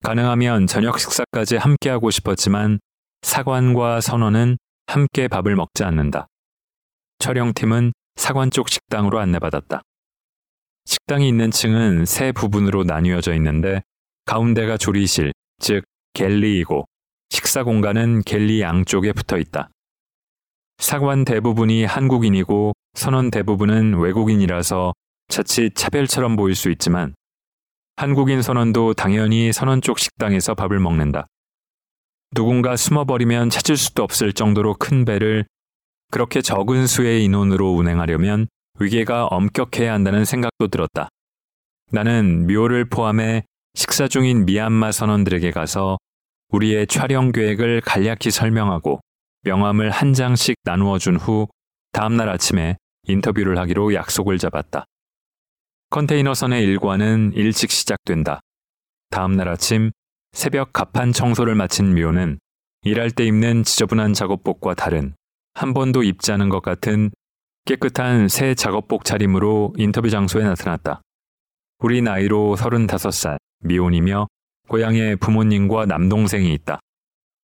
가능하면 0.03 0.65
저녁 0.65 0.99
식사까지 0.99 1.57
함께하고 1.57 2.09
싶었지만 2.09 2.79
사관과 3.21 4.01
선원은 4.01 4.57
함께 4.87 5.27
밥을 5.27 5.55
먹지 5.55 5.83
않는다. 5.83 6.25
촬영팀은 7.19 7.91
사관 8.15 8.49
쪽 8.49 8.69
식당으로 8.69 9.19
안내받았다. 9.19 9.83
식당이 10.85 11.27
있는 11.27 11.51
층은 11.51 12.05
세 12.05 12.31
부분으로 12.31 12.85
나뉘어져 12.85 13.35
있는데 13.35 13.83
가운데가 14.25 14.77
조리실, 14.77 15.31
즉 15.59 15.83
갤리이고 16.13 16.85
식사 17.29 17.63
공간은 17.63 18.23
갤리 18.23 18.61
양쪽에 18.61 19.13
붙어 19.13 19.37
있다. 19.37 19.69
사관 20.79 21.25
대부분이 21.25 21.83
한국인이고 21.83 22.71
선원 22.93 23.31
대부분은 23.31 23.99
외국인이라서 23.99 24.93
자칫 25.27 25.75
차별처럼 25.75 26.37
보일 26.37 26.55
수 26.55 26.71
있지만 26.71 27.13
한국인 27.97 28.41
선원도 28.41 28.93
당연히 28.93 29.51
선원 29.51 29.81
쪽 29.81 29.99
식당에서 29.99 30.55
밥을 30.55 30.79
먹는다. 30.79 31.27
누군가 32.33 32.77
숨어버리면 32.77 33.49
찾을 33.49 33.75
수도 33.75 34.03
없을 34.03 34.31
정도로 34.31 34.75
큰 34.75 35.03
배를 35.03 35.45
그렇게 36.11 36.41
적은 36.41 36.87
수의 36.87 37.25
인원으로 37.25 37.73
운행하려면 37.73 38.47
위계가 38.79 39.25
엄격해야 39.25 39.91
한다는 39.93 40.23
생각도 40.23 40.69
들었다. 40.69 41.09
나는 41.91 42.47
묘를 42.47 42.85
포함해 42.85 43.43
식사 43.73 44.07
중인 44.07 44.45
미얀마 44.45 44.93
선원들에게 44.93 45.51
가서 45.51 45.97
우리의 46.51 46.87
촬영 46.87 47.33
계획을 47.33 47.81
간략히 47.81 48.31
설명하고 48.31 49.01
명함을 49.43 49.89
한 49.89 50.13
장씩 50.13 50.55
나누어 50.63 50.97
준 50.97 51.15
후 51.17 51.47
다음날 51.91 52.29
아침에 52.29 52.77
인터뷰를 53.07 53.57
하기로 53.57 53.93
약속을 53.93 54.37
잡았다. 54.37 54.85
컨테이너선의 55.89 56.63
일과는 56.63 57.33
일찍 57.33 57.71
시작된다. 57.71 58.41
다음날 59.09 59.47
아침 59.49 59.91
새벽 60.33 60.71
갑판 60.73 61.11
청소를 61.13 61.55
마친 61.55 61.95
묘는 61.95 62.39
일할 62.83 63.09
때 63.11 63.25
입는 63.25 63.63
지저분한 63.63 64.13
작업복과 64.13 64.75
다른 64.75 65.15
한 65.55 65.73
번도 65.73 66.03
입지 66.03 66.31
않은 66.31 66.49
것 66.49 66.61
같은 66.61 67.09
깨끗한 67.65 68.27
새 68.27 68.53
작업복 68.53 69.03
차림으로 69.03 69.73
인터뷰 69.77 70.09
장소에 70.09 70.43
나타났다. 70.43 71.01
우리 71.79 72.01
나이로 72.01 72.55
35살, 72.57 73.37
미혼이며 73.61 74.27
고향에 74.67 75.15
부모님과 75.15 75.85
남동생이 75.87 76.53
있다. 76.53 76.79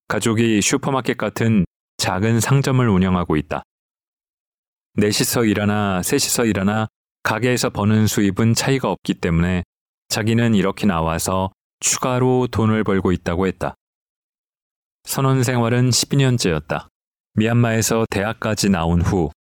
가족이 0.08 0.62
슈퍼마켓 0.62 1.18
같은 1.18 1.66
작은 2.06 2.40
상점을 2.40 2.88
운영하고 2.88 3.36
있다. 3.36 3.64
넷이서 4.94 5.46
일하나 5.46 6.04
셋이서 6.04 6.46
일하나 6.46 6.86
가게에서 7.24 7.72
버는 7.72 8.06
수입은 8.06 8.54
차이가 8.54 8.92
없기 8.92 9.16
때문에 9.16 9.64
자기는 10.10 10.54
이렇게 10.54 10.86
나와서 10.86 11.50
추가로 11.80 12.50
돈을 12.52 12.84
벌고 12.84 13.12
있다고 13.12 13.48
했다. 13.48 13.74
선원 15.06 15.42
생활은 15.42 15.90
12년째였다. 15.90 16.90
미얀마에서 17.34 18.06
대학까지 18.12 18.70
나온 18.70 19.02
후 19.02 19.32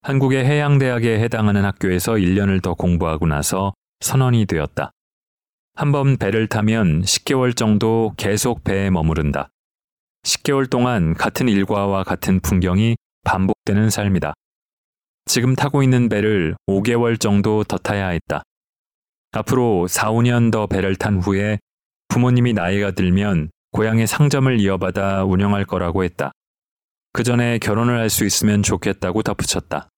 한국의 0.00 0.46
해양대학에 0.46 1.20
해당하는 1.20 1.66
학교에서 1.66 2.14
1년을 2.14 2.62
더 2.62 2.72
공부하고 2.72 3.26
나서 3.26 3.74
선원이 4.00 4.46
되었다. 4.46 4.92
한 5.74 5.92
번 5.92 6.16
배를 6.16 6.48
타면 6.48 7.02
10개월 7.02 7.54
정도 7.54 8.14
계속 8.16 8.64
배에 8.64 8.88
머무른다. 8.88 9.50
10개월 10.24 10.68
동안 10.68 11.14
같은 11.14 11.48
일과와 11.48 12.02
같은 12.02 12.40
풍경이 12.40 12.96
반복되는 13.24 13.90
삶이다. 13.90 14.32
지금 15.26 15.54
타고 15.54 15.82
있는 15.82 16.08
배를 16.08 16.56
5개월 16.66 17.18
정도 17.20 17.64
더 17.64 17.76
타야 17.78 18.08
했다. 18.08 18.42
앞으로 19.32 19.86
4, 19.86 20.10
5년 20.12 20.52
더 20.52 20.66
배를 20.66 20.96
탄 20.96 21.18
후에 21.18 21.58
부모님이 22.08 22.52
나이가 22.52 22.90
들면 22.90 23.50
고향의 23.72 24.06
상점을 24.06 24.60
이어받아 24.60 25.24
운영할 25.24 25.64
거라고 25.64 26.04
했다. 26.04 26.32
그 27.12 27.22
전에 27.22 27.58
결혼을 27.58 27.98
할 27.98 28.10
수 28.10 28.24
있으면 28.24 28.62
좋겠다고 28.62 29.22
덧붙였다. 29.22 29.88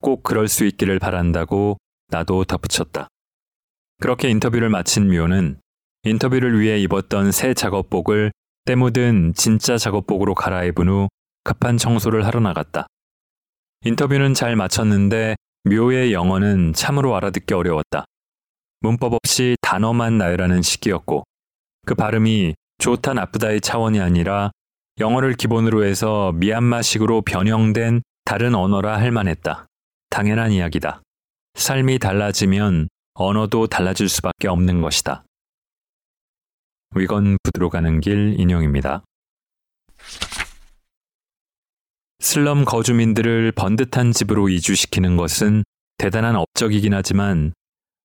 꼭 0.00 0.22
그럴 0.22 0.48
수 0.48 0.64
있기를 0.64 0.98
바란다고 0.98 1.78
나도 2.08 2.44
덧붙였다. 2.44 3.08
그렇게 4.00 4.28
인터뷰를 4.28 4.68
마친 4.68 5.08
묘는 5.10 5.58
인터뷰를 6.04 6.60
위해 6.60 6.78
입었던 6.78 7.32
새 7.32 7.54
작업복을 7.54 8.30
때 8.66 8.74
묻은 8.74 9.32
진짜 9.36 9.78
작업복으로 9.78 10.34
갈아입은 10.34 10.88
후 10.88 11.08
급한 11.44 11.78
청소를 11.78 12.26
하러 12.26 12.40
나갔다. 12.40 12.88
인터뷰는 13.84 14.34
잘 14.34 14.56
마쳤는데 14.56 15.36
묘의 15.70 16.12
영어는 16.12 16.72
참으로 16.72 17.14
알아듣기 17.14 17.54
어려웠다. 17.54 18.06
문법 18.80 19.14
없이 19.14 19.56
단어만 19.60 20.18
나열하는 20.18 20.62
시기였고 20.62 21.22
그 21.86 21.94
발음이 21.94 22.56
좋다 22.78 23.14
나쁘다의 23.14 23.60
차원이 23.60 24.00
아니라 24.00 24.50
영어를 24.98 25.34
기본으로 25.34 25.84
해서 25.84 26.32
미얀마식으로 26.32 27.22
변형된 27.22 28.02
다른 28.24 28.56
언어라 28.56 28.98
할 28.98 29.12
만했다. 29.12 29.66
당연한 30.10 30.50
이야기다. 30.50 31.02
삶이 31.54 32.00
달라지면 32.00 32.88
언어도 33.14 33.68
달라질 33.68 34.08
수밖에 34.08 34.48
없는 34.48 34.80
것이다. 34.80 35.25
위건 36.96 37.36
부드로 37.42 37.70
가는 37.70 38.00
길 38.00 38.34
인용입니다. 38.38 39.04
슬럼 42.20 42.64
거주민들을 42.64 43.52
번듯한 43.52 44.12
집으로 44.12 44.48
이주시키는 44.48 45.16
것은 45.16 45.62
대단한 45.98 46.36
업적이긴 46.36 46.94
하지만 46.94 47.52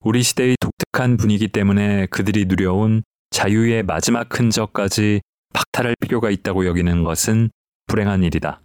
우리 0.02 0.24
시대의 0.24 0.56
독특한 0.60 1.18
분위기 1.18 1.48
때문에 1.48 2.06
그들이 2.08 2.46
누려온 2.46 3.04
자유의 3.32 3.84
마지막 3.84 4.38
흔적까지 4.38 5.22
박탈할 5.54 5.96
필요가 6.00 6.30
있다고 6.30 6.66
여기는 6.66 7.04
것은 7.04 7.50
불행한 7.88 8.24
일이다. 8.24 8.62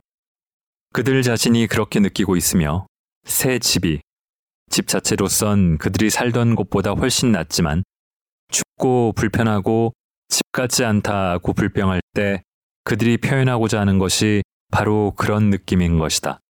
그들 0.93 1.23
자신이 1.23 1.67
그렇게 1.67 2.01
느끼고 2.01 2.37
있으며 2.37 2.87
새 3.25 3.59
집이 3.59 4.01
집 4.71 4.89
자체로선 4.89 5.79
그들이 5.79 6.11
살던 6.11 6.55
곳보다 6.55 6.93
훨씬 6.93 7.33
낫지만 7.33 7.83
춥고 8.51 9.13
불편하고 9.13 9.93
집 10.29 10.45
같지 10.53 10.85
않다고 10.85 11.53
불평할 11.53 12.01
때 12.15 12.43
그들이 12.85 13.19
표현하고자 13.19 13.81
하는 13.81 13.99
것이 13.99 14.43
바로 14.71 15.13
그런 15.17 15.51
느낌인 15.51 15.99
것이다. 15.99 16.41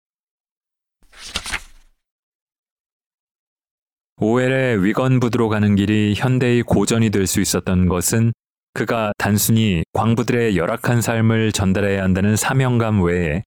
오웰의 4.19 4.83
위건부드로 4.83 5.49
가는 5.49 5.77
길이 5.77 6.15
현대의 6.17 6.63
고전이 6.63 7.11
될 7.11 7.27
수 7.27 7.41
있었던 7.41 7.89
것은 7.89 8.33
그가 8.73 9.13
단순히 9.19 9.83
광부들의 9.93 10.57
열악한 10.57 11.01
삶을 11.03 11.53
전달해야 11.53 12.03
한다는 12.03 12.37
사명감 12.37 13.03
외에 13.03 13.43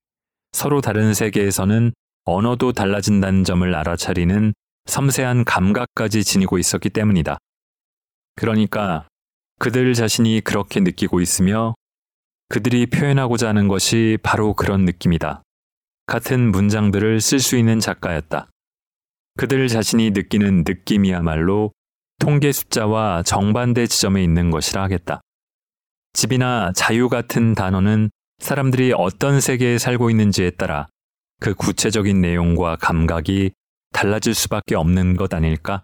서로 0.52 0.82
다른 0.82 1.14
세계에서는 1.14 1.92
언어도 2.26 2.72
달라진다는 2.74 3.44
점을 3.44 3.74
알아차리는 3.76 4.54
섬세한 4.86 5.46
감각까지 5.46 6.24
지니고 6.24 6.58
있었기 6.58 6.90
때문이다. 6.90 7.38
그러니까 8.36 9.08
그들 9.60 9.94
자신이 9.94 10.42
그렇게 10.42 10.80
느끼고 10.80 11.20
있으며 11.20 11.76
그들이 12.48 12.88
표현하고자 12.88 13.50
하는 13.50 13.68
것이 13.68 14.18
바로 14.24 14.54
그런 14.54 14.86
느낌이다. 14.86 15.44
같은 16.08 16.52
문장들을 16.52 17.20
쓸 17.22 17.40
수 17.40 17.58
있는 17.58 17.80
작가였다. 17.80 18.50
그들 19.38 19.68
자신이 19.68 20.12
느끼는 20.12 20.64
느낌이야말로 20.66 21.74
통계 22.20 22.52
숫자와 22.52 23.24
정반대 23.24 23.86
지점에 23.86 24.24
있는 24.24 24.50
것이라 24.50 24.82
하겠다. 24.84 25.22
집이나 26.14 26.72
자유 26.74 27.10
같은 27.10 27.54
단어는 27.54 28.10
사람들이 28.40 28.94
어떤 28.96 29.42
세계에 29.42 29.78
살고 29.78 30.10
있는지에 30.10 30.52
따라 30.52 30.88
그 31.42 31.54
구체적인 31.54 32.20
내용과 32.22 32.78
감각이 32.78 33.52
달라질 33.92 34.34
수밖에 34.34 34.76
없는 34.76 35.18
것 35.18 35.34
아닐까? 35.34 35.84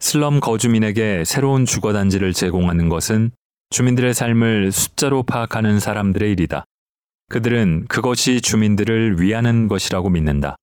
슬럼 0.00 0.40
거주민에게 0.40 1.24
새로운 1.24 1.66
주거단지를 1.66 2.32
제공하는 2.32 2.88
것은 2.88 3.30
주민들의 3.68 4.14
삶을 4.14 4.72
숫자로 4.72 5.22
파악하는 5.22 5.78
사람들의 5.78 6.32
일이다. 6.32 6.64
그들은 7.28 7.86
그것이 7.86 8.40
주민들을 8.40 9.20
위하는 9.20 9.68
것이라고 9.68 10.10
믿는다. 10.10 10.56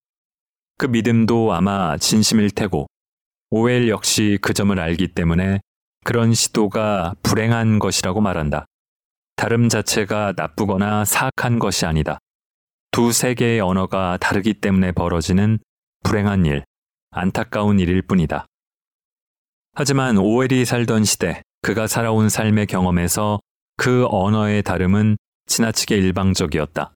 그 0.77 0.87
믿음도 0.87 1.53
아마 1.53 1.97
진심일 1.97 2.49
테고, 2.51 2.87
오웰 3.51 3.87
역시 3.87 4.37
그 4.41 4.53
점을 4.53 4.77
알기 4.77 5.09
때문에 5.09 5.61
그런 6.03 6.33
시도가 6.33 7.13
불행한 7.23 7.79
것이라고 7.79 8.19
말한다. 8.19 8.65
다름 9.37 9.69
자체가 9.69 10.33
나쁘거나 10.35 11.05
사악한 11.05 11.59
것이 11.59 11.85
아니다. 11.85 12.19
두 12.91 13.11
세계의 13.11 13.61
언어가 13.61 14.17
다르기 14.19 14.55
때문에 14.55 14.91
벌어지는 14.91 15.59
불행한 16.03 16.45
일, 16.45 16.65
안타까운 17.11 17.79
일일 17.79 18.01
뿐이다. 18.01 18.45
하지만 19.79 20.17
오웰이 20.17 20.65
살던 20.65 21.03
시대, 21.03 21.43
그가 21.61 21.85
살아온 21.85 22.29
삶의 22.29 22.65
경험에서 22.65 23.39
그 23.75 24.07
언어의 24.09 24.63
다름은 24.63 25.17
지나치게 25.45 25.95
일방적이었다. 25.97 26.95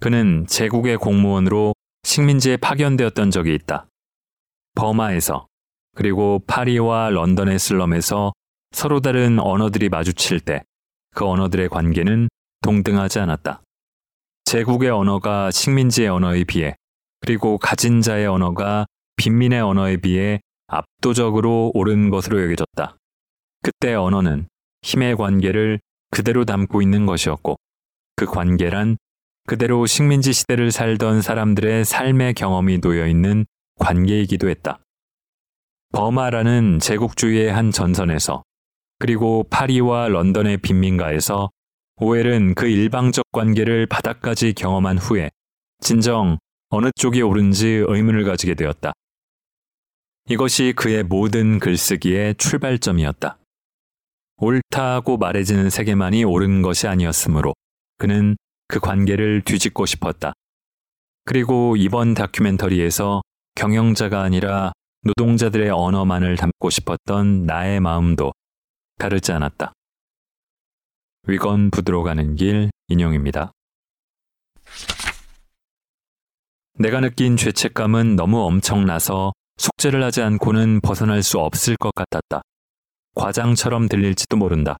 그는 0.00 0.46
제국의 0.48 0.96
공무원으로 0.96 1.74
식민지에 2.04 2.56
파견되었던 2.56 3.30
적이 3.30 3.54
있다. 3.56 3.86
버마에서 4.74 5.46
그리고 5.94 6.40
파리와 6.46 7.10
런던의 7.10 7.58
슬럼에서 7.58 8.32
서로 8.72 9.00
다른 9.00 9.38
언어들이 9.38 9.90
마주칠 9.90 10.40
때 10.40 10.62
그 11.16 11.26
언어들의 11.26 11.70
관계는 11.70 12.28
동등하지 12.62 13.20
않았다. 13.20 13.62
제국의 14.44 14.90
언어가 14.90 15.50
식민지의 15.50 16.08
언어에 16.08 16.44
비해 16.44 16.76
그리고 17.20 17.56
가진 17.56 18.02
자의 18.02 18.26
언어가 18.26 18.84
빈민의 19.16 19.62
언어에 19.62 19.96
비해 19.96 20.40
압도적으로 20.68 21.70
옳은 21.74 22.10
것으로 22.10 22.42
여겨졌다. 22.42 22.96
그때 23.62 23.94
언어는 23.94 24.48
힘의 24.82 25.16
관계를 25.16 25.80
그대로 26.10 26.44
담고 26.44 26.82
있는 26.82 27.06
것이었고 27.06 27.56
그 28.16 28.26
관계란 28.26 28.96
그대로 29.46 29.86
식민지 29.86 30.32
시대를 30.32 30.72
살던 30.72 31.22
사람들의 31.22 31.84
삶의 31.84 32.34
경험이 32.34 32.80
놓여 32.80 33.06
있는 33.06 33.46
관계이기도 33.78 34.48
했다. 34.48 34.80
버마라는 35.92 36.78
제국주의의 36.80 37.52
한 37.52 37.70
전선에서 37.70 38.42
그리고 38.98 39.44
파리와 39.50 40.08
런던의 40.08 40.58
빈민가에서 40.58 41.50
오웰은 41.98 42.54
그 42.54 42.66
일방적 42.66 43.24
관계를 43.32 43.86
바닥까지 43.86 44.54
경험한 44.54 44.98
후에 44.98 45.30
진정 45.80 46.38
어느 46.68 46.90
쪽이 46.96 47.22
옳은지 47.22 47.84
의문을 47.86 48.24
가지게 48.24 48.54
되었다. 48.54 48.92
이것이 50.28 50.72
그의 50.74 51.04
모든 51.04 51.60
글쓰기의 51.60 52.34
출발점이었다. 52.34 53.38
옳다고 54.38 55.18
말해지는 55.18 55.70
세계만이 55.70 56.24
옳은 56.24 56.62
것이 56.62 56.88
아니었으므로 56.88 57.54
그는 57.96 58.36
그 58.66 58.80
관계를 58.80 59.42
뒤집고 59.42 59.86
싶었다. 59.86 60.32
그리고 61.24 61.76
이번 61.76 62.14
다큐멘터리에서 62.14 63.22
경영자가 63.54 64.22
아니라 64.22 64.72
노동자들의 65.02 65.70
언어만을 65.70 66.36
담고 66.36 66.70
싶었던 66.70 67.44
나의 67.44 67.78
마음도 67.78 68.32
다르지 68.98 69.30
않았다. 69.30 69.72
위건 71.28 71.70
부두로 71.70 72.02
가는 72.02 72.34
길 72.34 72.70
인용입니다. 72.88 73.52
내가 76.78 77.00
느낀 77.00 77.36
죄책감은 77.36 78.16
너무 78.16 78.42
엄청나서 78.44 79.32
숙제를 79.58 80.02
하지 80.02 80.22
않고는 80.22 80.80
벗어날 80.80 81.22
수 81.22 81.38
없을 81.38 81.76
것 81.76 81.90
같았다. 81.94 82.42
과장처럼 83.14 83.88
들릴지도 83.88 84.36
모른다. 84.36 84.76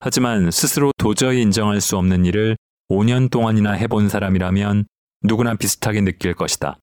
하지만 0.00 0.50
스스로 0.50 0.92
도저히 0.96 1.42
인정할 1.42 1.80
수 1.80 1.96
없는 1.96 2.24
일을 2.24 2.56
5년 2.90 3.30
동안이나 3.30 3.72
해본 3.72 4.08
사람이라면 4.08 4.86
누구나 5.22 5.54
비슷하게 5.54 6.02
느낄 6.02 6.34
것이다. 6.34 6.78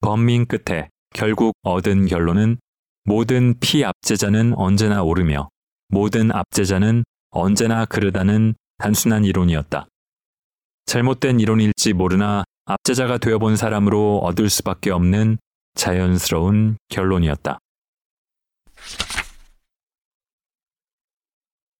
범민 0.00 0.46
끝에 0.46 0.88
결국 1.14 1.54
얻은 1.62 2.06
결론은 2.06 2.58
모든 3.04 3.58
피압제자는 3.58 4.54
언제나 4.56 5.02
오르며 5.02 5.48
모든 5.88 6.32
압제자는 6.32 7.04
언제나 7.30 7.84
그르다는 7.84 8.54
단순한 8.78 9.24
이론이었다. 9.24 9.86
잘못된 10.86 11.40
이론일지 11.40 11.92
모르나 11.92 12.44
압제자가 12.64 13.18
되어본 13.18 13.56
사람으로 13.56 14.18
얻을 14.18 14.48
수밖에 14.50 14.90
없는 14.90 15.38
자연스러운 15.74 16.76
결론이었다. 16.88 17.58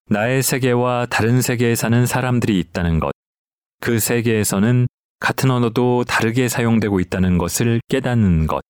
나의 0.07 0.43
세계와 0.43 1.07
다른 1.07 1.41
세계에 1.41 1.75
사는 1.75 2.05
사람들이 2.07 2.59
있다는 2.59 3.01
것. 3.01 3.13
그 3.81 3.99
세계에서는 3.99 4.87
같은 5.21 5.51
언어도 5.51 6.05
다르게 6.05 6.49
사용되고 6.49 7.01
있다는 7.01 7.39
것을 7.39 7.81
깨닫는 7.89 8.47
것. 8.47 8.63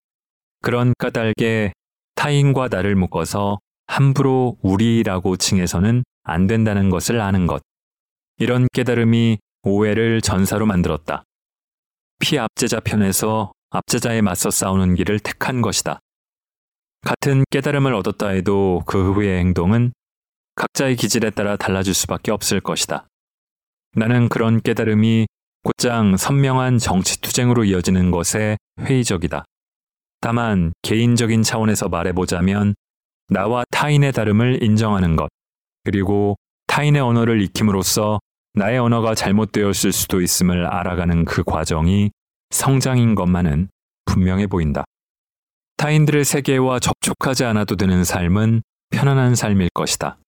그런 0.61 0.95
까닭에 0.99 1.73
타인과 2.15 2.69
나를 2.69 2.95
묶어서 2.95 3.59
함부로 3.87 4.57
우리라고 4.63 5.37
칭해서는 5.37 6.05
안 6.23 6.47
된다는 6.47 6.91
것을 6.91 7.21
아는 7.21 7.47
것. 7.47 7.63
이런 8.39 8.69
깨달음이 8.73 9.39
오해를 9.65 10.21
전사로 10.21 10.67
만들었다. 10.67 11.25
피압제자 12.21 12.81
편에서 12.81 13.53
압제자에 13.73 14.21
맞서 14.21 14.51
싸우는 14.51 14.95
길을 14.97 15.19
택한 15.19 15.63
것이다. 15.63 15.99
같은 17.01 17.45
깨달음을 17.51 17.95
얻었다 17.95 18.29
해도 18.29 18.83
그 18.87 19.13
후의 19.13 19.39
행동은 19.41 19.93
각자의 20.55 20.97
기질에 20.97 21.31
따라 21.31 21.57
달라질 21.57 21.95
수밖에 21.95 22.31
없을 22.31 22.61
것이다. 22.61 23.07
나는 23.95 24.29
그런 24.29 24.61
깨달음이 24.61 25.27
곧장 25.65 26.17
선명한 26.17 26.79
정치 26.79 27.21
투쟁으로 27.21 27.65
이어지는 27.65 28.11
것에 28.11 28.59
회의적이다. 28.81 29.45
다만 30.21 30.73
개인적인 30.83 31.43
차원에서 31.43 31.89
말해보자면 31.89 32.75
나와 33.29 33.65
타인의 33.71 34.13
다름을 34.13 34.63
인정하는 34.63 35.17
것, 35.17 35.31
그리고 35.85 36.37
타인의 36.67 37.01
언어를 37.01 37.41
익힘으로써 37.43 38.21
나의 38.55 38.79
언어가 38.79 39.15
잘못되었을 39.15 39.93
수도 39.93 40.21
있음을 40.21 40.67
알아가는 40.67 41.25
그 41.25 41.43
과정이 41.43 42.11
성장인 42.53 43.15
것만은 43.17 43.69
분명해 44.05 44.47
보인다. 44.47 44.85
타인들의 45.79 46.25
세계와 46.25 46.79
접촉하지 46.79 47.45
않아도 47.45 47.75
되는 47.75 48.05
삶은 48.05 48.63
편안한 48.91 49.35
삶일 49.35 49.71
것이다. 49.75 50.19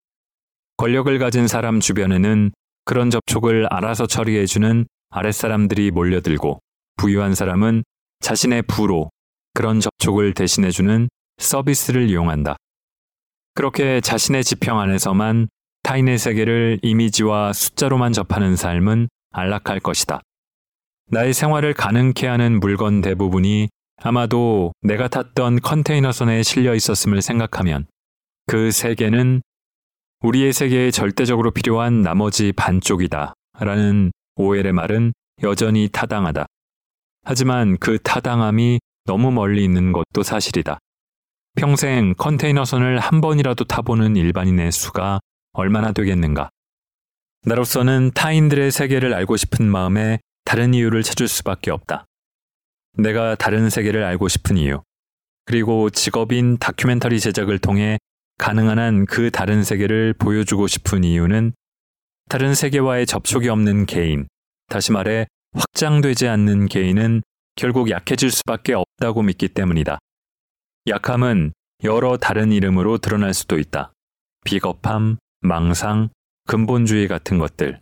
권력을 0.76 1.16
가진 1.18 1.46
사람 1.46 1.78
주변에는 1.78 2.50
그런 2.84 3.10
접촉을 3.10 3.68
알아서 3.70 4.06
처리해주는 4.06 4.86
아랫사람들이 5.10 5.92
몰려들고 5.92 6.58
부유한 6.96 7.34
사람은 7.34 7.84
자신의 8.20 8.62
부로 8.62 9.10
그런 9.52 9.80
접촉을 9.80 10.34
대신해주는 10.34 11.08
서비스를 11.38 12.08
이용한다. 12.10 12.56
그렇게 13.54 14.00
자신의 14.00 14.42
지평 14.42 14.80
안에서만 14.80 15.48
타인의 15.84 16.18
세계를 16.18 16.80
이미지와 16.82 17.52
숫자로만 17.52 18.12
접하는 18.12 18.56
삶은 18.56 19.08
안락할 19.30 19.78
것이다. 19.80 20.20
나의 21.06 21.34
생활을 21.34 21.74
가능케 21.74 22.26
하는 22.26 22.60
물건 22.60 23.00
대부분이 23.00 23.68
아마도 24.02 24.72
내가 24.82 25.08
탔던 25.08 25.60
컨테이너선에 25.60 26.42
실려 26.42 26.74
있었음을 26.74 27.22
생각하면 27.22 27.86
그 28.46 28.70
세계는 28.70 29.42
우리의 30.20 30.52
세계에 30.52 30.90
절대적으로 30.90 31.50
필요한 31.50 32.02
나머지 32.02 32.52
반쪽이다. 32.52 33.34
라는 33.60 34.10
오엘의 34.36 34.72
말은 34.72 35.12
여전히 35.42 35.88
타당하다. 35.92 36.46
하지만 37.24 37.76
그 37.78 37.98
타당함이 37.98 38.80
너무 39.04 39.30
멀리 39.30 39.62
있는 39.64 39.92
것도 39.92 40.22
사실이다. 40.22 40.78
평생 41.56 42.14
컨테이너선을 42.16 42.98
한 42.98 43.20
번이라도 43.20 43.64
타보는 43.64 44.16
일반인의 44.16 44.72
수가 44.72 45.20
얼마나 45.52 45.92
되겠는가. 45.92 46.50
나로서는 47.46 48.10
타인들의 48.14 48.70
세계를 48.72 49.14
알고 49.14 49.36
싶은 49.36 49.70
마음에 49.70 50.18
다른 50.44 50.74
이유를 50.74 51.02
찾을 51.02 51.28
수밖에 51.28 51.70
없다. 51.70 52.06
내가 52.96 53.34
다른 53.34 53.70
세계를 53.70 54.04
알고 54.04 54.28
싶은 54.28 54.56
이유, 54.56 54.82
그리고 55.44 55.90
직업인 55.90 56.58
다큐멘터리 56.58 57.20
제작을 57.20 57.58
통해 57.58 57.98
가능한 58.38 58.78
한 58.78 59.06
그 59.06 59.30
다른 59.30 59.62
세계를 59.62 60.14
보여주고 60.14 60.66
싶은 60.66 61.04
이유는 61.04 61.52
다른 62.28 62.54
세계와의 62.54 63.06
접촉이 63.06 63.48
없는 63.48 63.86
개인, 63.86 64.26
다시 64.68 64.92
말해 64.92 65.26
확장되지 65.52 66.26
않는 66.28 66.66
개인은 66.68 67.22
결국 67.56 67.90
약해질 67.90 68.30
수밖에 68.30 68.74
없다고 68.74 69.22
믿기 69.22 69.48
때문이다. 69.48 69.98
약함은 70.88 71.52
여러 71.84 72.16
다른 72.16 72.50
이름으로 72.50 72.98
드러날 72.98 73.34
수도 73.34 73.58
있다. 73.58 73.92
비겁함, 74.44 75.18
망상, 75.40 76.08
근본주의 76.46 77.06
같은 77.08 77.38
것들. 77.38 77.80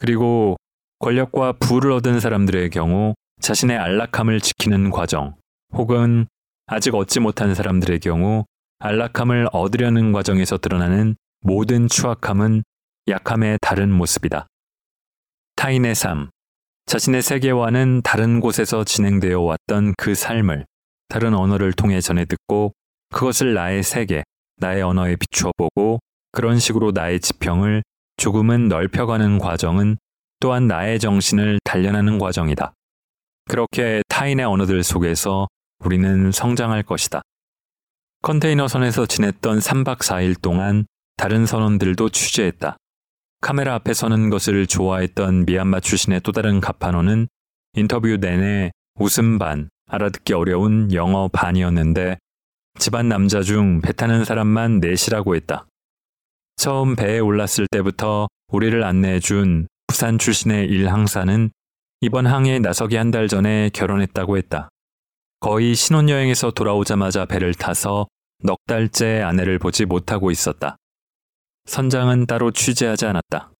그리고 0.00 0.56
권력과 1.04 1.52
부를 1.60 1.92
얻은 1.92 2.18
사람들의 2.18 2.70
경우 2.70 3.14
자신의 3.42 3.76
안락함을 3.76 4.40
지키는 4.40 4.88
과정, 4.88 5.34
혹은 5.74 6.26
아직 6.64 6.94
얻지 6.94 7.20
못한 7.20 7.54
사람들의 7.54 8.00
경우 8.00 8.46
안락함을 8.78 9.48
얻으려는 9.52 10.12
과정에서 10.12 10.56
드러나는 10.56 11.14
모든 11.42 11.88
추악함은 11.88 12.62
약함의 13.06 13.58
다른 13.60 13.92
모습이다. 13.92 14.46
타인의 15.56 15.94
삶, 15.94 16.30
자신의 16.86 17.20
세계와는 17.20 18.00
다른 18.00 18.40
곳에서 18.40 18.82
진행되어 18.82 19.42
왔던 19.42 19.92
그 19.98 20.14
삶을 20.14 20.64
다른 21.10 21.34
언어를 21.34 21.74
통해 21.74 22.00
전해 22.00 22.24
듣고 22.24 22.72
그것을 23.12 23.52
나의 23.52 23.82
세계, 23.82 24.24
나의 24.56 24.80
언어에 24.80 25.16
비추어 25.16 25.52
보고 25.58 25.98
그런 26.32 26.58
식으로 26.58 26.92
나의 26.92 27.20
지평을 27.20 27.82
조금은 28.16 28.68
넓혀가는 28.68 29.38
과정은 29.38 29.98
또한 30.44 30.66
나의 30.66 30.98
정신을 30.98 31.58
단련하는 31.64 32.18
과정이다. 32.18 32.74
그렇게 33.48 34.02
타인의 34.10 34.44
언어들 34.44 34.84
속에서 34.84 35.48
우리는 35.78 36.32
성장할 36.32 36.82
것이다. 36.82 37.22
컨테이너 38.20 38.68
선에서 38.68 39.06
지냈던 39.06 39.60
3박 39.60 40.00
4일 40.00 40.38
동안 40.42 40.84
다른 41.16 41.46
선원들도 41.46 42.10
취재했다. 42.10 42.76
카메라 43.40 43.74
앞에 43.76 43.94
서는 43.94 44.28
것을 44.28 44.66
좋아했던 44.66 45.46
미얀마 45.46 45.80
출신의 45.80 46.20
또 46.20 46.30
다른 46.32 46.60
가파노는 46.60 47.26
인터뷰 47.76 48.14
내내 48.18 48.70
웃음 49.00 49.38
반, 49.38 49.70
알아듣기 49.88 50.34
어려운 50.34 50.92
영어 50.92 51.28
반이었는데 51.28 52.18
집안 52.78 53.08
남자 53.08 53.40
중 53.40 53.80
배 53.80 53.94
타는 53.94 54.26
사람만 54.26 54.80
넷이라고 54.80 55.36
했다. 55.36 55.64
처음 56.56 56.96
배에 56.96 57.18
올랐을 57.18 57.66
때부터 57.70 58.28
우리를 58.48 58.84
안내해 58.84 59.20
준 59.20 59.68
부산 59.86 60.18
출신의 60.18 60.66
일 60.68 60.88
항사는 60.88 61.50
이번 62.00 62.26
항에 62.26 62.58
나서기 62.58 62.96
한 62.96 63.10
달 63.10 63.28
전에 63.28 63.70
결혼했다고 63.70 64.36
했다. 64.38 64.68
거의 65.40 65.74
신혼여행에서 65.74 66.50
돌아오자마자 66.52 67.26
배를 67.26 67.54
타서 67.54 68.06
넉 68.42 68.58
달째 68.66 69.20
아내를 69.22 69.58
보지 69.58 69.84
못하고 69.84 70.30
있었다. 70.30 70.76
선장은 71.66 72.26
따로 72.26 72.50
취재하지 72.50 73.06
않았다. 73.06 73.52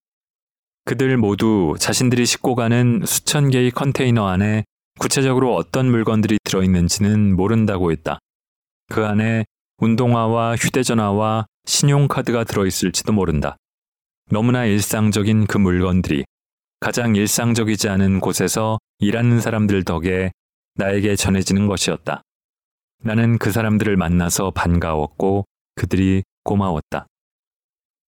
그들 0.85 1.17
모두 1.17 1.75
자신들이 1.79 2.25
싣고 2.25 2.53
가는 2.55 3.01
수천 3.05 3.49
개의 3.49 3.71
컨테이너 3.71 4.27
안에 4.27 4.63
구체적으로 4.99 5.55
어떤 5.55 5.89
물건들이 5.89 6.37
들어있는지는 6.43 7.35
모른다고 7.35 7.91
했다. 7.91 8.19
그 8.89 9.05
안에 9.05 9.45
운동화와 9.77 10.55
휴대전화와 10.55 11.47
신용카드가 11.65 12.43
들어있을지도 12.43 13.11
모른다. 13.13 13.57
너무나 14.31 14.65
일상적인 14.65 15.45
그 15.45 15.57
물건들이 15.57 16.25
가장 16.79 17.15
일상적이지 17.15 17.89
않은 17.89 18.19
곳에서 18.19 18.79
일하는 18.99 19.39
사람들 19.39 19.83
덕에 19.83 20.31
나에게 20.75 21.15
전해지는 21.15 21.67
것이었다. 21.67 22.21
나는 23.03 23.37
그 23.37 23.51
사람들을 23.51 23.95
만나서 23.97 24.51
반가웠고 24.51 25.45
그들이 25.75 26.23
고마웠다. 26.43 27.05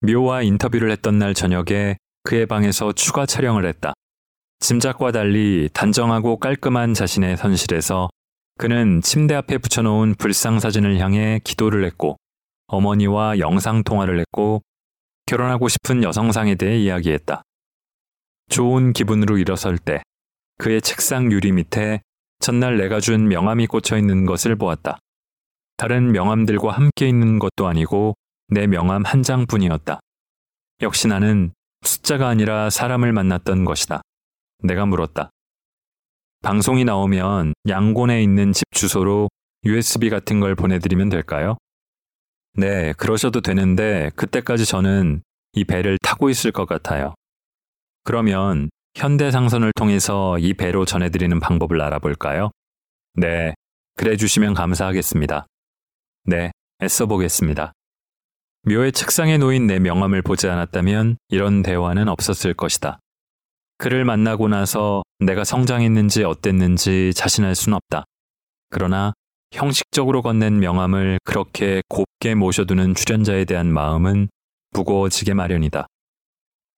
묘와 0.02 0.42
인터뷰를 0.42 0.92
했던 0.92 1.20
날 1.20 1.34
저녁에 1.34 1.98
그의 2.24 2.46
방에서 2.46 2.94
추가 2.94 3.26
촬영을 3.26 3.66
했다. 3.66 3.94
짐작과 4.60 5.12
달리 5.12 5.70
단정하고 5.72 6.38
깔끔한 6.40 6.94
자신의 6.94 7.38
선실에서 7.38 8.10
그는 8.58 9.02
침대 9.02 9.36
앞에 9.36 9.60
붙여놓은 9.60 10.16
불상 10.16 10.60
사진을 10.60 10.98
향해 11.00 11.40
기도를 11.44 11.86
했고 11.86 12.18
어머니와 12.68 13.38
영상 13.38 13.84
통화를 13.84 14.20
했고 14.20 14.62
결혼하고 15.28 15.68
싶은 15.68 16.04
여성상에 16.04 16.56
대해 16.56 16.78
이야기했다. 16.80 17.44
좋은 18.50 18.94
기분으로 18.94 19.38
일어설 19.38 19.78
때 19.78 20.02
그의 20.58 20.82
책상 20.82 21.32
유리 21.32 21.52
밑에 21.52 22.02
전날 22.40 22.78
내가 22.78 23.00
준 23.02 23.28
명함이 23.28 23.68
꽂혀 23.68 23.98
있는 23.98 24.26
것을 24.26 24.56
보았다. 24.56 25.00
다른 25.76 26.12
명함들과 26.14 26.72
함께 26.72 27.10
있는 27.10 27.40
것도 27.40 27.68
아니고 27.68 28.16
내 28.48 28.68
명함 28.68 29.04
한 29.04 29.22
장뿐이었다. 29.22 30.00
역시 30.82 31.08
나는 31.08 31.52
숫자가 31.84 32.30
아니라 32.30 32.70
사람을 32.70 33.12
만났던 33.12 33.66
것이다. 33.66 34.02
내가 34.64 34.86
물었다. 34.86 35.30
방송이 36.42 36.86
나오면 36.86 37.54
양곤에 37.68 38.24
있는 38.24 38.54
집 38.54 38.64
주소로 38.72 39.28
USB 39.66 40.10
같은 40.10 40.40
걸 40.40 40.56
보내드리면 40.56 41.10
될까요? 41.10 41.58
네, 42.60 42.92
그러셔도 42.94 43.42
되는데 43.42 44.10
그때까지 44.16 44.66
저는 44.66 45.22
이 45.54 45.64
배를 45.64 46.00
타고 46.02 46.28
있을 46.32 46.52
것 46.52 46.66
같아요. 46.66 47.14
그러면 48.04 48.72
현대상선을 48.96 49.74
통해서 49.76 50.40
이 50.40 50.56
배로 50.56 50.84
전해드리는 50.84 51.40
방법을 51.40 51.80
알아볼까요? 51.80 52.50
네, 53.14 53.54
그래 53.96 54.18
주시면 54.18 54.56
감사하겠습니다. 54.56 55.46
네, 56.26 56.52
애써 56.82 57.06
보겠습니다. 57.06 57.74
묘의 58.64 58.92
책상에 58.92 59.38
놓인 59.38 59.68
내 59.68 59.78
명함을 59.78 60.24
보지 60.24 60.48
않았다면 60.48 61.18
이런 61.30 61.62
대화는 61.62 62.08
없었을 62.10 62.56
것이다. 62.56 63.00
그를 63.78 64.04
만나고 64.04 64.48
나서 64.48 65.04
내가 65.20 65.44
성장했는지 65.44 66.24
어땠는지 66.24 67.14
자신할 67.14 67.54
순 67.54 67.74
없다. 67.74 68.06
그러나 68.72 69.14
형식적으로 69.52 70.22
건넨 70.22 70.60
명함을 70.60 71.20
그렇게 71.24 71.82
곱게 71.88 72.36
모셔두는 72.36 72.96
출연자에 72.96 73.46
대한 73.46 73.72
마음은 73.72 74.30
무거워지게 74.72 75.34
마련이다. 75.34 75.88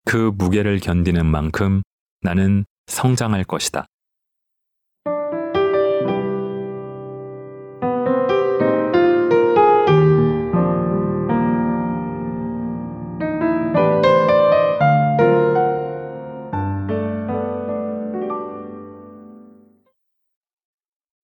그 0.05 0.31
무게를 0.35 0.79
견디는 0.79 1.25
만큼 1.25 1.81
나는 2.21 2.65
성장할 2.87 3.43
것이다. 3.43 3.85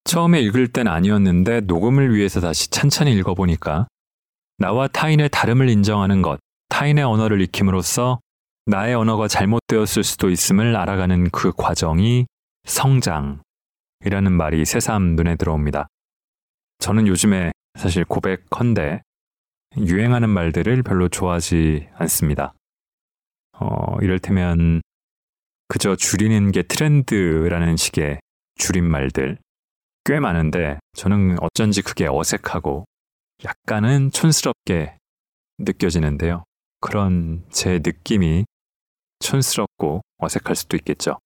처음에 0.05 0.39
읽을 0.41 0.67
땐 0.67 0.87
아니었는데 0.87 1.61
녹음을 1.61 2.15
위해서 2.15 2.39
다시 2.39 2.69
찬찬히 2.69 3.13
읽어보니까 3.17 3.87
나와 4.57 4.87
타인의 4.87 5.29
다름을 5.29 5.69
인정하는 5.69 6.21
것, 6.21 6.39
타인의 6.69 7.03
언어를 7.03 7.41
익힘으로써 7.41 8.19
나의 8.67 8.95
언어가 8.95 9.27
잘못되었을 9.27 10.03
수도 10.03 10.29
있음을 10.29 10.75
알아가는 10.75 11.29
그 11.31 11.51
과정이 11.51 12.25
성장이라는 12.65 13.41
말이 14.31 14.63
새삼 14.65 15.15
눈에 15.15 15.35
들어옵니다. 15.35 15.87
저는 16.79 17.07
요즘에 17.07 17.51
사실 17.77 18.05
고백컨대 18.05 19.01
유행하는 19.77 20.29
말들을 20.29 20.83
별로 20.83 21.09
좋아하지 21.09 21.89
않습니다. 21.95 22.53
어, 23.59 23.97
이를테면 24.01 24.81
그저 25.67 25.95
줄이는 25.95 26.51
게 26.51 26.61
트렌드라는 26.63 27.75
식의 27.75 28.19
줄임말들 28.55 29.37
꽤 30.05 30.19
많은데 30.19 30.79
저는 30.93 31.37
어쩐지 31.41 31.81
그게 31.81 32.07
어색하고 32.07 32.85
약간은 33.43 34.11
촌스럽게 34.11 34.97
느껴지는데요. 35.57 36.43
그런 36.79 37.43
제 37.49 37.79
느낌이 37.83 38.45
촌스럽고 39.19 40.01
어색할 40.19 40.55
수도 40.55 40.77
있겠죠. 40.77 41.17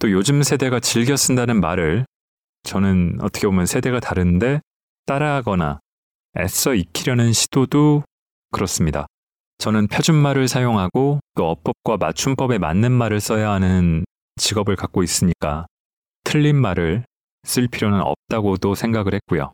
또 0.00 0.10
요즘 0.10 0.42
세대가 0.42 0.80
즐겨 0.80 1.16
쓴다는 1.16 1.60
말을 1.60 2.04
저는 2.64 3.18
어떻게 3.20 3.46
보면 3.46 3.66
세대가 3.66 4.00
다른데 4.00 4.60
따라하거나 5.06 5.78
애써 6.38 6.74
익히려는 6.74 7.32
시도도 7.32 8.02
그렇습니다. 8.50 9.06
저는 9.58 9.86
표준말을 9.86 10.48
사용하고 10.48 11.20
또 11.36 11.50
어법과 11.50 11.98
맞춤법에 11.98 12.58
맞는 12.58 12.90
말을 12.90 13.20
써야 13.20 13.52
하는 13.52 14.04
직업을 14.36 14.74
갖고 14.74 15.04
있으니까 15.04 15.66
틀린 16.24 16.56
말을 16.56 17.04
쓸 17.44 17.68
필요는 17.68 18.00
없다고도 18.00 18.74
생각을 18.74 19.14
했고요. 19.14 19.52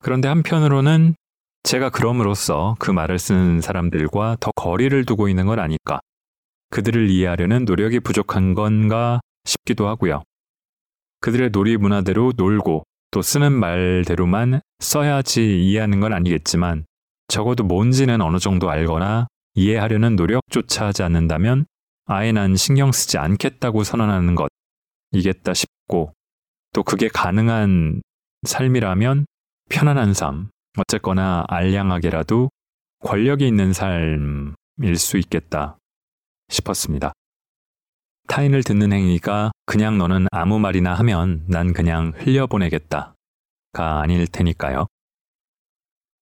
그런데 0.00 0.28
한편으로는 0.28 1.14
제가 1.62 1.90
그럼으로써 1.90 2.76
그 2.78 2.90
말을 2.90 3.18
쓰는 3.18 3.60
사람들과 3.60 4.36
더 4.40 4.50
거리를 4.54 5.04
두고 5.04 5.28
있는 5.28 5.46
건 5.46 5.58
아닐까. 5.58 6.00
그들을 6.70 7.08
이해하려는 7.10 7.64
노력이 7.64 8.00
부족한 8.00 8.54
건가 8.54 9.20
싶기도 9.44 9.88
하고요. 9.88 10.22
그들의 11.20 11.50
놀이 11.50 11.76
문화대로 11.76 12.32
놀고 12.36 12.84
또 13.10 13.22
쓰는 13.22 13.52
말대로만 13.52 14.60
써야지 14.80 15.64
이해하는 15.64 16.00
건 16.00 16.12
아니겠지만 16.12 16.84
적어도 17.28 17.64
뭔지는 17.64 18.20
어느 18.20 18.38
정도 18.38 18.70
알거나 18.70 19.28
이해하려는 19.54 20.16
노력조차 20.16 20.86
하지 20.86 21.02
않는다면 21.02 21.66
아예 22.06 22.32
난 22.32 22.56
신경 22.56 22.92
쓰지 22.92 23.18
않겠다고 23.18 23.84
선언하는 23.84 24.34
것 24.34 24.48
이겠다 25.12 25.54
싶고 25.54 26.12
또 26.74 26.82
그게 26.82 27.08
가능한 27.08 28.02
삶이라면 28.42 29.26
편안한 29.70 30.12
삶, 30.12 30.50
어쨌거나 30.76 31.44
알량하게라도 31.48 32.50
권력이 33.00 33.46
있는 33.46 33.72
삶일 33.72 34.96
수 34.96 35.16
있겠다 35.16 35.78
싶었습니다. 36.48 37.12
타인을 38.26 38.64
듣는 38.64 38.92
행위가 38.92 39.52
그냥 39.66 39.98
너는 39.98 40.26
아무 40.32 40.58
말이나 40.58 40.94
하면 40.94 41.44
난 41.46 41.72
그냥 41.72 42.12
흘려보내겠다가 42.16 43.14
아닐 43.76 44.26
테니까요. 44.26 44.86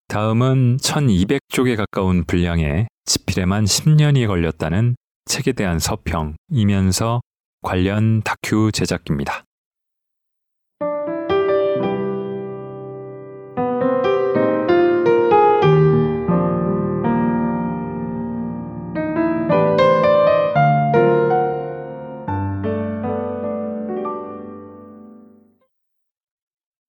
다음은 0.08 0.76
1200쪽에 0.78 1.76
가까운 1.76 2.24
분량의 2.24 2.88
집필에만 3.06 3.64
10년이 3.64 4.26
걸렸다는 4.26 4.96
책에 5.24 5.52
대한 5.52 5.78
서평이면서 5.78 7.22
관련 7.62 8.22
다큐 8.22 8.70
제작입니다. 8.72 9.44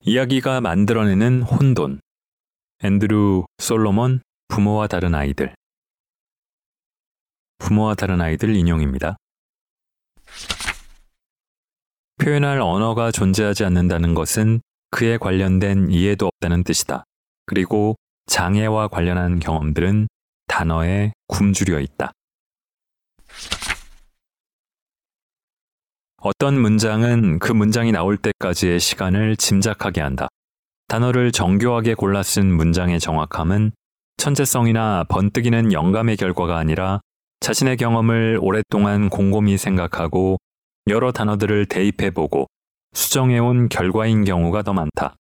이야기가 0.05 0.59
만들어내는 0.59 1.43
혼돈. 1.43 2.01
앤드루 2.83 3.45
솔로몬 3.57 4.19
부모와 4.49 4.87
다른 4.87 5.15
아이들. 5.15 5.55
부모와 7.57 7.95
다른 7.95 8.19
아이들 8.19 8.53
인용입니다. 8.53 9.15
표현할 12.17 12.59
언어가 12.59 13.11
존재하지 13.11 13.63
않는다는 13.63 14.13
것은 14.13 14.59
그에 14.91 15.17
관련된 15.17 15.89
이해도 15.89 16.27
없다는 16.27 16.65
뜻이다. 16.65 17.05
그리고 17.45 17.95
장애와 18.25 18.89
관련한 18.89 19.39
경험들은 19.39 20.09
단어에 20.47 21.13
굶주려 21.27 21.79
있다. 21.79 22.11
어떤 26.25 26.57
문장은 26.57 27.39
그 27.39 27.51
문장이 27.51 27.91
나올 27.91 28.15
때까지의 28.15 28.79
시간을 28.79 29.35
짐작하게 29.35 29.99
한다. 29.99 30.29
단어를 30.87 31.33
정교하게 31.33 31.95
골라 31.95 32.23
쓴 32.23 32.49
문장의 32.49 33.01
정확함은 33.01 33.73
천재성이나 34.15 35.03
번뜩이는 35.09 35.73
영감의 35.73 36.15
결과가 36.15 36.55
아니라 36.55 37.01
자신의 37.41 37.75
경험을 37.75 38.39
오랫동안 38.41 39.09
곰곰이 39.09 39.57
생각하고 39.57 40.37
여러 40.87 41.11
단어들을 41.11 41.65
대입해보고 41.65 42.47
수정해온 42.93 43.67
결과인 43.67 44.23
경우가 44.23 44.61
더 44.63 44.71
많다. 44.71 45.17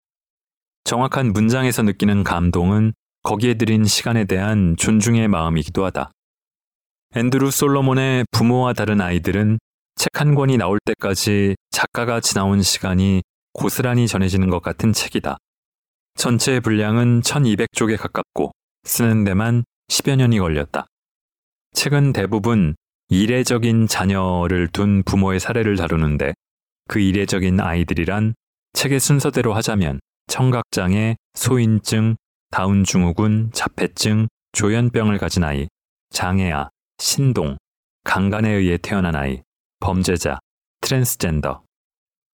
정확한 0.83 1.31
문장에서 1.31 1.83
느끼는 1.83 2.23
감동은 2.23 2.93
거기에 3.21 3.53
들인 3.53 3.85
시간에 3.85 4.25
대한 4.25 4.75
존중의 4.75 5.27
마음이기도 5.27 5.85
하다. 5.85 6.09
앤드루 7.15 7.51
솔로몬의 7.51 8.25
부모와 8.31 8.73
다른 8.73 8.99
아이들은 8.99 9.59
책 9.97 10.21
한 10.21 10.35
권이 10.35 10.57
나올 10.57 10.79
때까지 10.85 11.55
작가가 11.71 12.19
지나온 12.19 12.61
시간이 12.61 13.23
고스란히 13.53 14.07
전해지는 14.07 14.49
것 14.49 14.61
같은 14.61 14.93
책이다. 14.93 15.37
전체 16.15 16.59
분량은 16.59 17.21
1200쪽에 17.21 17.97
가깝고 17.97 18.51
쓰는 18.83 19.23
데만 19.23 19.63
10여 19.89 20.15
년이 20.15 20.39
걸렸다. 20.39 20.85
책은 21.73 22.13
대부분 22.13 22.75
이례적인 23.09 23.87
자녀를 23.87 24.67
둔 24.69 25.03
부모의 25.03 25.39
사례를 25.39 25.77
다루는데 25.77 26.33
그 26.87 26.99
이례적인 26.99 27.59
아이들이란 27.59 28.35
책의 28.73 28.99
순서대로 28.99 29.53
하자면 29.53 29.99
청각장애, 30.27 31.15
소인증, 31.33 32.17
다운증후군, 32.51 33.51
자폐증, 33.53 34.27
조현병을 34.51 35.17
가진 35.17 35.43
아이, 35.43 35.67
장애아, 36.11 36.69
신동, 36.97 37.57
강간에 38.03 38.49
의해 38.51 38.77
태어난 38.77 39.15
아이, 39.15 39.41
범죄자, 39.79 40.39
트랜스젠더. 40.81 41.63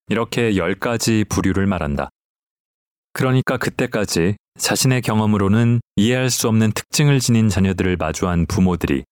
이렇게 0.10 0.54
10가지 0.54 1.28
부류를 1.28 1.66
말한다. 1.66 2.10
그러니까 3.14 3.58
그때까지 3.58 4.36
자신의 4.60 5.02
경험으로는 5.02 5.82
이해할 5.96 6.30
수 6.30 6.48
없는 6.48 6.72
특징을 6.74 7.20
지닌 7.20 7.50
자녀들을 7.50 7.98
마주한 7.98 8.46
부모들이 8.46 9.04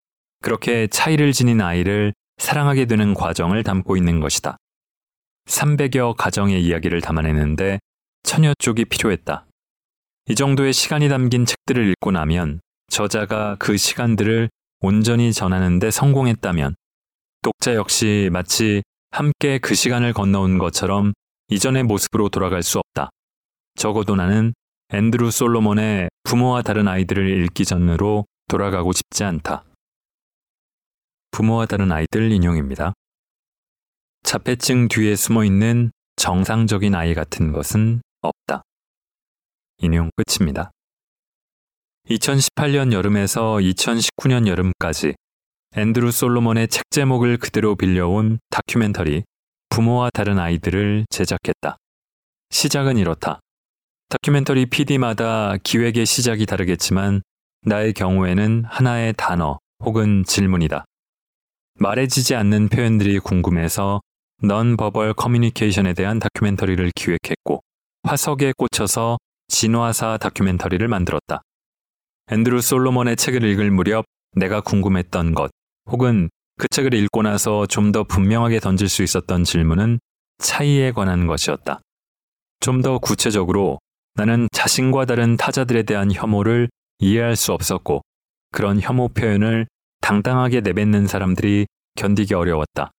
그렇게 0.41 0.87
차이를 0.87 1.33
지닌 1.33 1.61
아이를 1.61 2.13
사랑하게 2.37 2.85
되는 2.85 3.13
과정을 3.13 3.63
담고 3.63 3.97
있는 3.97 4.19
것이다. 4.19 4.57
300여 5.47 6.15
가정의 6.15 6.63
이야기를 6.63 7.01
담아내는데 7.01 7.79
천여 8.23 8.53
쪽이 8.59 8.85
필요했다. 8.85 9.45
이 10.29 10.35
정도의 10.35 10.73
시간이 10.73 11.09
담긴 11.09 11.45
책들을 11.45 11.89
읽고 11.89 12.11
나면 12.11 12.61
저자가 12.89 13.55
그 13.59 13.77
시간들을 13.77 14.49
온전히 14.81 15.33
전하는데 15.33 15.91
성공했다면 15.91 16.75
독자 17.41 17.73
역시 17.73 18.29
마치 18.31 18.83
함께 19.09 19.57
그 19.57 19.73
시간을 19.73 20.13
건너온 20.13 20.59
것처럼 20.59 21.13
이전의 21.49 21.83
모습으로 21.83 22.29
돌아갈 22.29 22.61
수 22.61 22.77
없다. 22.77 23.09
적어도 23.75 24.15
나는 24.15 24.53
앤드루 24.93 25.31
솔로몬의 25.31 26.09
부모와 26.23 26.61
다른 26.61 26.87
아이들을 26.87 27.43
읽기 27.43 27.65
전으로 27.65 28.25
돌아가고 28.47 28.91
싶지 28.91 29.23
않다. 29.23 29.63
부모와 31.31 31.65
다른 31.65 31.91
아이들 31.91 32.31
인용입니다. 32.31 32.93
자폐증 34.23 34.87
뒤에 34.87 35.15
숨어 35.15 35.43
있는 35.43 35.91
정상적인 36.17 36.93
아이 36.93 37.15
같은 37.15 37.53
것은 37.53 38.01
없다. 38.21 38.61
인용 39.79 40.11
끝입니다. 40.15 40.69
2018년 42.07 42.91
여름에서 42.93 43.55
2019년 43.55 44.47
여름까지 44.47 45.15
앤드루 45.73 46.11
솔로몬의 46.11 46.67
책 46.67 46.83
제목을 46.89 47.37
그대로 47.37 47.77
빌려온 47.77 48.39
다큐멘터리 48.49 49.23
부모와 49.69 50.09
다른 50.13 50.37
아이들을 50.37 51.05
제작했다. 51.09 51.77
시작은 52.49 52.97
이렇다. 52.97 53.39
다큐멘터리 54.09 54.65
PD마다 54.65 55.55
기획의 55.63 56.05
시작이 56.05 56.45
다르겠지만 56.45 57.21
나의 57.61 57.93
경우에는 57.93 58.65
하나의 58.67 59.13
단어 59.15 59.59
혹은 59.81 60.25
질문이다. 60.25 60.83
말해지지 61.75 62.35
않는 62.35 62.67
표현들이 62.67 63.19
궁금해서 63.19 64.01
넌 64.43 64.75
버벌 64.75 65.13
커뮤니케이션에 65.13 65.93
대한 65.93 66.19
다큐멘터리를 66.19 66.91
기획했고 66.93 67.61
화석에 68.03 68.51
꽂혀서 68.57 69.19
진화사 69.47 70.17
다큐멘터리를 70.17 70.85
만들었다. 70.89 71.43
앤드루 72.29 72.59
솔로몬의 72.59 73.15
책을 73.15 73.45
읽을 73.45 73.71
무렵 73.71 74.03
내가 74.35 74.59
궁금했던 74.59 75.33
것 75.33 75.49
혹은 75.89 76.29
그 76.57 76.67
책을 76.69 76.93
읽고 76.93 77.21
나서 77.23 77.65
좀 77.65 77.91
더 77.91 78.03
분명하게 78.03 78.59
던질 78.59 78.87
수 78.89 79.03
있었던 79.03 79.43
질문은 79.43 79.99
차이에 80.39 80.91
관한 80.91 81.27
것이었다. 81.27 81.79
좀 82.59 82.81
더 82.81 82.99
구체적으로 82.99 83.79
나는 84.15 84.47
자신과 84.51 85.05
다른 85.05 85.37
타자들에 85.37 85.83
대한 85.83 86.11
혐오를 86.11 86.69
이해할 86.99 87.35
수 87.35 87.53
없었고 87.53 88.01
그런 88.51 88.79
혐오 88.79 89.07
표현을 89.09 89.67
당당하게 90.01 90.61
내뱉는 90.61 91.07
사람들이 91.07 91.65
견디기 91.95 92.33
어려웠다. 92.33 92.91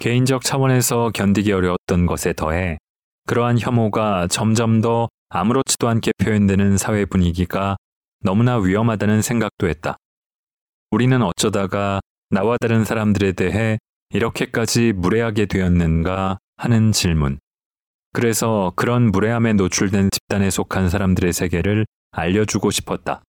개인적 0.00 0.42
차원에서 0.42 1.10
견디기 1.14 1.52
어려웠던 1.52 2.06
것에 2.06 2.32
더해 2.34 2.78
그러한 3.26 3.58
혐오가 3.58 4.26
점점 4.26 4.80
더 4.80 5.08
아무렇지도 5.28 5.88
않게 5.88 6.12
표현되는 6.18 6.76
사회 6.76 7.04
분위기가 7.04 7.76
너무나 8.20 8.58
위험하다는 8.58 9.22
생각도 9.22 9.68
했다. 9.68 9.96
우리는 10.92 11.22
어쩌다가 11.22 12.00
나와 12.28 12.58
다른 12.60 12.84
사람들에 12.84 13.32
대해 13.32 13.78
이렇게까지 14.10 14.92
무례하게 14.92 15.46
되었는가 15.46 16.36
하는 16.58 16.92
질문. 16.92 17.38
그래서 18.12 18.74
그런 18.76 19.10
무례함에 19.10 19.54
노출된 19.54 20.10
집단에 20.10 20.50
속한 20.50 20.90
사람들의 20.90 21.32
세계를 21.32 21.86
알려주고 22.10 22.70
싶었다. 22.70 23.22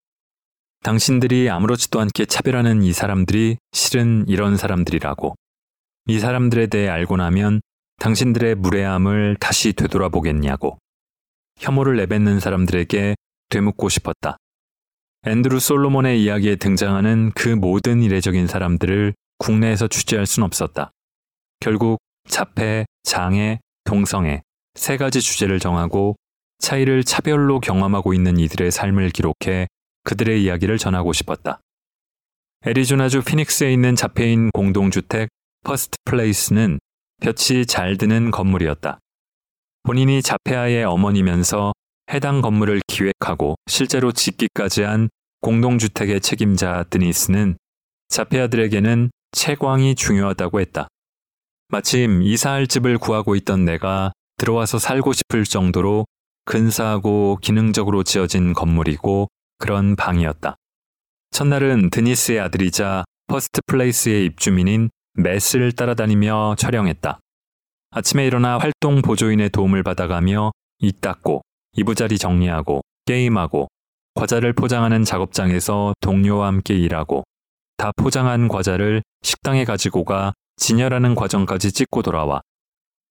당신들이 0.83 1.49
아무렇지도 1.49 2.01
않게 2.01 2.25
차별하는 2.25 2.83
이 2.83 2.91
사람들이 2.91 3.55
실은 3.71 4.25
이런 4.27 4.57
사람들이라고. 4.57 5.35
이 6.07 6.19
사람들에 6.19 6.67
대해 6.67 6.89
알고 6.89 7.15
나면 7.15 7.61
당신들의 7.99 8.55
무례함을 8.55 9.37
다시 9.39 9.71
되돌아보겠냐고. 9.71 10.77
혐오를 11.59 11.95
내뱉는 11.95 12.41
사람들에게 12.41 13.15
되묻고 13.47 13.87
싶었다. 13.87 14.35
앤드루 15.25 15.59
솔로몬의 15.59 16.21
이야기에 16.21 16.57
등장하는 16.57 17.31
그 17.33 17.47
모든 17.47 18.01
이례적인 18.01 18.47
사람들을 18.47 19.13
국내에서 19.37 19.87
취재할 19.87 20.25
순 20.25 20.43
없었다. 20.43 20.91
결국 21.61 21.99
자폐, 22.27 22.85
장애, 23.03 23.59
동성애 23.85 24.41
세 24.75 24.97
가지 24.97 25.21
주제를 25.21 25.59
정하고 25.59 26.17
차이를 26.59 27.05
차별로 27.05 27.61
경험하고 27.61 28.13
있는 28.13 28.37
이들의 28.37 28.71
삶을 28.71 29.11
기록해 29.11 29.67
그들의 30.03 30.43
이야기를 30.43 30.77
전하고 30.77 31.13
싶었다. 31.13 31.61
애리조나주 32.65 33.23
피닉스에 33.23 33.71
있는 33.71 33.95
자폐인 33.95 34.49
공동주택 34.51 35.29
퍼스트 35.63 35.97
플레이스는 36.03 36.79
볕이 37.21 37.65
잘 37.65 37.97
드는 37.97 38.31
건물이었다. 38.31 38.99
본인이 39.83 40.21
자폐아의 40.21 40.83
어머니면서 40.83 41.73
해당 42.11 42.41
건물을 42.41 42.81
기획하고 42.87 43.55
실제로 43.67 44.11
짓기까지 44.11 44.83
한 44.83 45.09
공동주택의 45.41 46.21
책임자 46.21 46.83
드니스는 46.89 47.57
자폐아들에게는 48.09 49.11
채광이 49.31 49.95
중요하다고 49.95 50.59
했다. 50.61 50.87
마침 51.69 52.21
이사할 52.21 52.67
집을 52.67 52.97
구하고 52.97 53.35
있던 53.35 53.65
내가 53.65 54.11
들어와서 54.37 54.77
살고 54.77 55.13
싶을 55.13 55.43
정도로 55.43 56.05
근사하고 56.45 57.39
기능적으로 57.41 58.03
지어진 58.03 58.53
건물이고 58.53 59.27
그런 59.57 59.95
방이었다. 59.95 60.55
첫날은 61.31 61.89
드니스의 61.89 62.39
아들이자 62.39 63.05
퍼스트 63.27 63.61
플레이스의 63.65 64.25
입주민인 64.25 64.89
매스를 65.15 65.71
따라다니며 65.71 66.55
촬영했다. 66.57 67.19
아침에 67.91 68.27
일어나 68.27 68.57
활동 68.57 69.01
보조인의 69.01 69.49
도움을 69.49 69.83
받아가며 69.83 70.51
입 70.79 71.01
닦고 71.01 71.41
이부자리 71.75 72.17
정리하고 72.17 72.81
게임하고 73.05 73.67
과자를 74.15 74.53
포장하는 74.53 75.03
작업장에서 75.03 75.93
동료와 75.99 76.47
함께 76.47 76.75
일하고 76.75 77.23
다 77.77 77.91
포장한 77.95 78.47
과자를 78.47 79.01
식당에 79.23 79.65
가지고 79.65 80.03
가 80.03 80.33
진열하는 80.57 81.15
과정까지 81.15 81.71
찍고 81.71 82.03
돌아와 82.03 82.41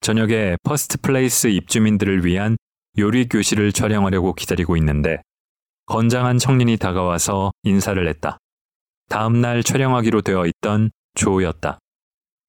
저녁에 0.01 0.57
퍼스트 0.63 1.01
플레이스 1.01 1.49
입주민들을 1.49 2.25
위한 2.25 2.57
요리 2.99 3.29
교실을 3.29 3.73
촬영하려고 3.73 4.35
기다리고 4.35 4.77
있는데 4.77 5.23
건장한 5.87 6.39
청년이 6.39 6.77
다가와서 6.77 7.53
인사를 7.65 8.07
했다. 8.09 8.39
다음날 9.09 9.63
촬영하기로 9.63 10.23
되어 10.23 10.47
있던 10.47 10.91
조였다. 11.15 11.79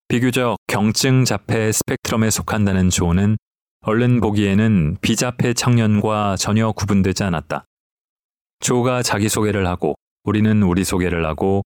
비교적 0.08 0.58
경증 0.68 1.26
자폐 1.26 1.72
스펙트럼에 1.72 2.30
속한다는 2.30 2.90
조는 2.90 3.38
얼른 3.86 4.22
보기에는 4.22 4.96
비자폐 5.02 5.54
청년과 5.54 6.38
전혀 6.38 6.72
구분되지 6.72 7.26
않았다. 7.26 7.66
조가 8.62 9.04
자기소개를 9.04 9.68
하고 9.68 9.96
우리는 10.24 10.64
우리 10.64 10.86
소개를 10.86 11.26
하고 11.26 11.64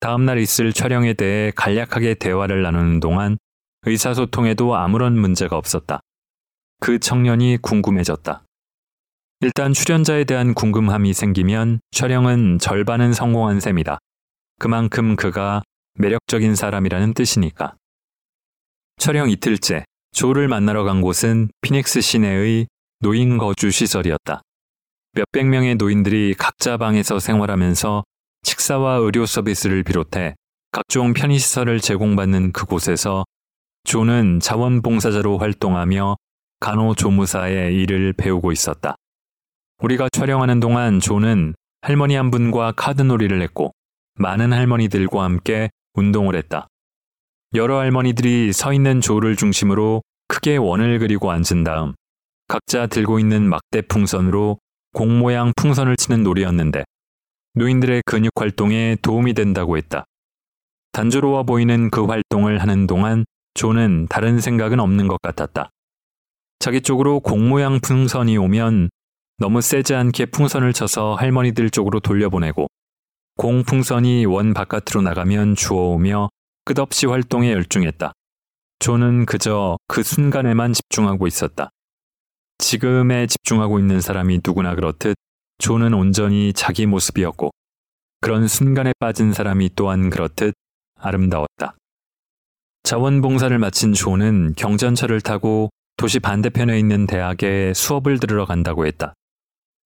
다음날 0.00 0.38
있을 0.38 0.72
촬영에 0.72 1.14
대해 1.14 1.52
간략하게 1.54 2.14
대화를 2.14 2.62
나누는 2.62 2.98
동안 2.98 3.38
의사소통에도 3.86 4.74
아무런 4.74 5.16
문제가 5.16 5.56
없었다. 5.56 6.00
그 6.80 6.98
청년이 6.98 7.58
궁금해졌다. 7.62 8.42
일단 9.42 9.72
출연자에 9.72 10.24
대한 10.24 10.54
궁금함이 10.54 11.12
생기면 11.14 11.78
촬영은 11.92 12.58
절반은 12.58 13.12
성공한 13.12 13.60
셈이다. 13.60 13.98
그만큼 14.58 15.14
그가 15.14 15.62
매력적인 15.94 16.56
사람이라는 16.56 17.14
뜻이니까. 17.14 17.76
촬영 18.98 19.30
이틀째, 19.30 19.84
조를 20.12 20.48
만나러 20.48 20.84
간 20.84 21.00
곳은 21.00 21.50
피닉스 21.62 22.00
시내의 22.00 22.66
노인 23.00 23.38
거주 23.38 23.70
시설이었다. 23.70 24.42
몇백 25.12 25.46
명의 25.48 25.74
노인들이 25.74 26.34
각자 26.34 26.76
방에서 26.76 27.18
생활하면서 27.18 28.04
식사와 28.42 28.96
의료 28.96 29.26
서비스를 29.26 29.82
비롯해 29.82 30.34
각종 30.72 31.12
편의시설을 31.12 31.80
제공받는 31.80 32.52
그곳에서 32.52 33.24
조는 33.84 34.40
자원봉사자로 34.40 35.38
활동하며 35.38 36.16
간호조무사의 36.60 37.74
일을 37.74 38.12
배우고 38.12 38.52
있었다. 38.52 38.94
우리가 39.82 40.08
촬영하는 40.10 40.60
동안 40.60 41.00
조는 41.00 41.54
할머니 41.80 42.14
한 42.14 42.30
분과 42.30 42.72
카드놀이를 42.72 43.40
했고 43.40 43.72
많은 44.16 44.52
할머니들과 44.52 45.24
함께 45.24 45.70
운동을 45.94 46.36
했다. 46.36 46.68
여러 47.54 47.80
할머니들이 47.80 48.52
서 48.52 48.72
있는 48.72 49.00
조를 49.00 49.34
중심으로 49.34 50.02
크게 50.28 50.56
원을 50.56 51.00
그리고 51.00 51.32
앉은 51.32 51.64
다음 51.64 51.94
각자 52.46 52.86
들고 52.86 53.18
있는 53.18 53.48
막대 53.48 53.82
풍선으로 53.82 54.58
공 54.92 55.18
모양 55.18 55.52
풍선을 55.56 55.96
치는 55.96 56.22
놀이였는데 56.22 56.84
노인들의 57.54 58.02
근육 58.06 58.30
활동에 58.36 58.96
도움이 59.02 59.34
된다고 59.34 59.76
했다. 59.76 60.04
단조로워 60.92 61.42
보이는 61.42 61.90
그 61.90 62.04
활동을 62.04 62.58
하는 62.58 62.86
동안 62.86 63.24
조는 63.54 64.06
다른 64.08 64.40
생각은 64.40 64.78
없는 64.78 65.08
것 65.08 65.20
같았다. 65.20 65.70
자기 66.60 66.80
쪽으로 66.80 67.18
공 67.18 67.48
모양 67.48 67.80
풍선이 67.80 68.36
오면 68.36 68.90
너무 69.38 69.60
세지 69.60 69.94
않게 69.94 70.26
풍선을 70.26 70.72
쳐서 70.72 71.16
할머니들 71.16 71.70
쪽으로 71.70 71.98
돌려보내고 71.98 72.68
공 73.36 73.64
풍선이 73.64 74.26
원 74.26 74.54
바깥으로 74.54 75.02
나가면 75.02 75.56
주워오며 75.56 76.28
끝없이 76.64 77.06
활동에 77.06 77.52
열중했다. 77.52 78.12
조는 78.78 79.26
그저 79.26 79.76
그 79.88 80.02
순간에만 80.02 80.72
집중하고 80.72 81.26
있었다. 81.26 81.70
지금에 82.58 83.26
집중하고 83.26 83.78
있는 83.78 84.00
사람이 84.00 84.40
누구나 84.44 84.74
그렇듯 84.74 85.14
조는 85.58 85.94
온전히 85.94 86.52
자기 86.52 86.86
모습이었고 86.86 87.50
그런 88.20 88.48
순간에 88.48 88.92
빠진 88.98 89.32
사람이 89.32 89.70
또한 89.76 90.10
그렇듯 90.10 90.54
아름다웠다. 90.98 91.76
자원봉사를 92.82 93.58
마친 93.58 93.92
조는 93.92 94.54
경전철을 94.56 95.20
타고 95.20 95.70
도시 95.96 96.18
반대편에 96.18 96.78
있는 96.78 97.06
대학에 97.06 97.72
수업을 97.74 98.18
들으러 98.18 98.46
간다고 98.46 98.86
했다. 98.86 99.14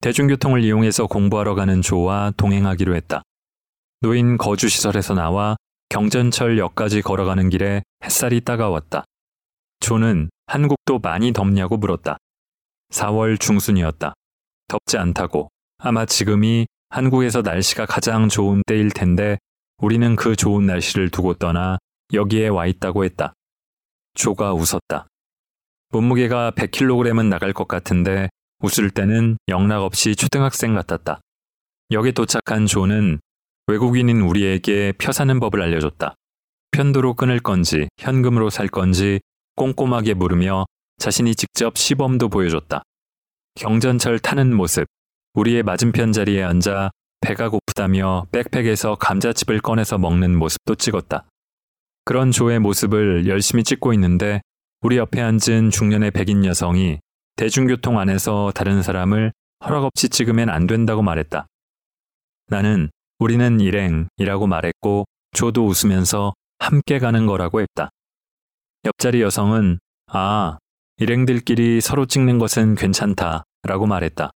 대중교통을 0.00 0.62
이용해서 0.62 1.06
공부하러 1.06 1.54
가는 1.54 1.82
조와 1.82 2.32
동행하기로 2.36 2.94
했다. 2.94 3.22
노인 4.00 4.36
거주시설에서 4.36 5.14
나와 5.14 5.56
경전철역까지 5.94 7.02
걸어가는 7.02 7.50
길에 7.50 7.84
햇살이 8.02 8.40
따가웠다. 8.40 9.04
조는 9.78 10.28
한국도 10.48 10.98
많이 10.98 11.32
덥냐고 11.32 11.76
물었다. 11.76 12.16
4월 12.90 13.38
중순이었다. 13.38 14.12
덥지 14.66 14.98
않다고. 14.98 15.50
아마 15.78 16.04
지금이 16.04 16.66
한국에서 16.88 17.42
날씨가 17.42 17.86
가장 17.86 18.28
좋은 18.28 18.62
때일 18.66 18.90
텐데 18.90 19.38
우리는 19.78 20.16
그 20.16 20.34
좋은 20.34 20.66
날씨를 20.66 21.10
두고 21.10 21.34
떠나 21.34 21.78
여기에 22.12 22.48
와 22.48 22.66
있다고 22.66 23.04
했다. 23.04 23.32
조가 24.14 24.52
웃었다. 24.52 25.06
몸무게가 25.90 26.50
100kg은 26.56 27.28
나갈 27.28 27.52
것 27.52 27.68
같은데 27.68 28.30
웃을 28.58 28.90
때는 28.90 29.36
영락없이 29.46 30.16
초등학생 30.16 30.74
같았다. 30.74 31.20
역에 31.92 32.10
도착한 32.10 32.66
조는 32.66 33.20
외국인인 33.66 34.20
우리에게 34.20 34.92
표 34.98 35.12
사는 35.12 35.40
법을 35.40 35.62
알려줬다. 35.62 36.14
편도로 36.72 37.14
끊을 37.14 37.40
건지 37.40 37.88
현금으로 37.98 38.50
살 38.50 38.68
건지 38.68 39.20
꼼꼼하게 39.56 40.14
물으며 40.14 40.66
자신이 40.98 41.34
직접 41.34 41.78
시범도 41.78 42.28
보여줬다. 42.28 42.82
경전철 43.54 44.18
타는 44.18 44.54
모습, 44.54 44.86
우리의 45.34 45.62
맞은편 45.62 46.12
자리에 46.12 46.42
앉아 46.42 46.90
배가 47.20 47.48
고프다며 47.48 48.26
백팩에서 48.32 48.96
감자칩을 48.96 49.60
꺼내서 49.60 49.96
먹는 49.96 50.36
모습도 50.36 50.74
찍었다. 50.74 51.26
그런 52.04 52.30
조의 52.30 52.58
모습을 52.58 53.26
열심히 53.26 53.64
찍고 53.64 53.94
있는데 53.94 54.42
우리 54.82 54.98
옆에 54.98 55.22
앉은 55.22 55.70
중년의 55.70 56.10
백인 56.10 56.44
여성이 56.44 56.98
대중교통 57.36 57.98
안에서 57.98 58.52
다른 58.54 58.82
사람을 58.82 59.32
허락 59.64 59.84
없이 59.84 60.10
찍으면 60.10 60.50
안 60.50 60.66
된다고 60.66 61.00
말했다. 61.00 61.46
나는 62.48 62.90
우리는 63.18 63.60
일행이라고 63.60 64.46
말했고 64.46 65.04
조도 65.32 65.66
웃으면서 65.66 66.34
함께 66.58 66.98
가는 66.98 67.26
거라고 67.26 67.60
했다. 67.60 67.90
옆자리 68.84 69.22
여성은 69.22 69.78
아, 70.08 70.58
일행들끼리 70.98 71.80
서로 71.80 72.06
찍는 72.06 72.38
것은 72.38 72.74
괜찮다 72.74 73.44
라고 73.62 73.86
말했다. 73.86 74.30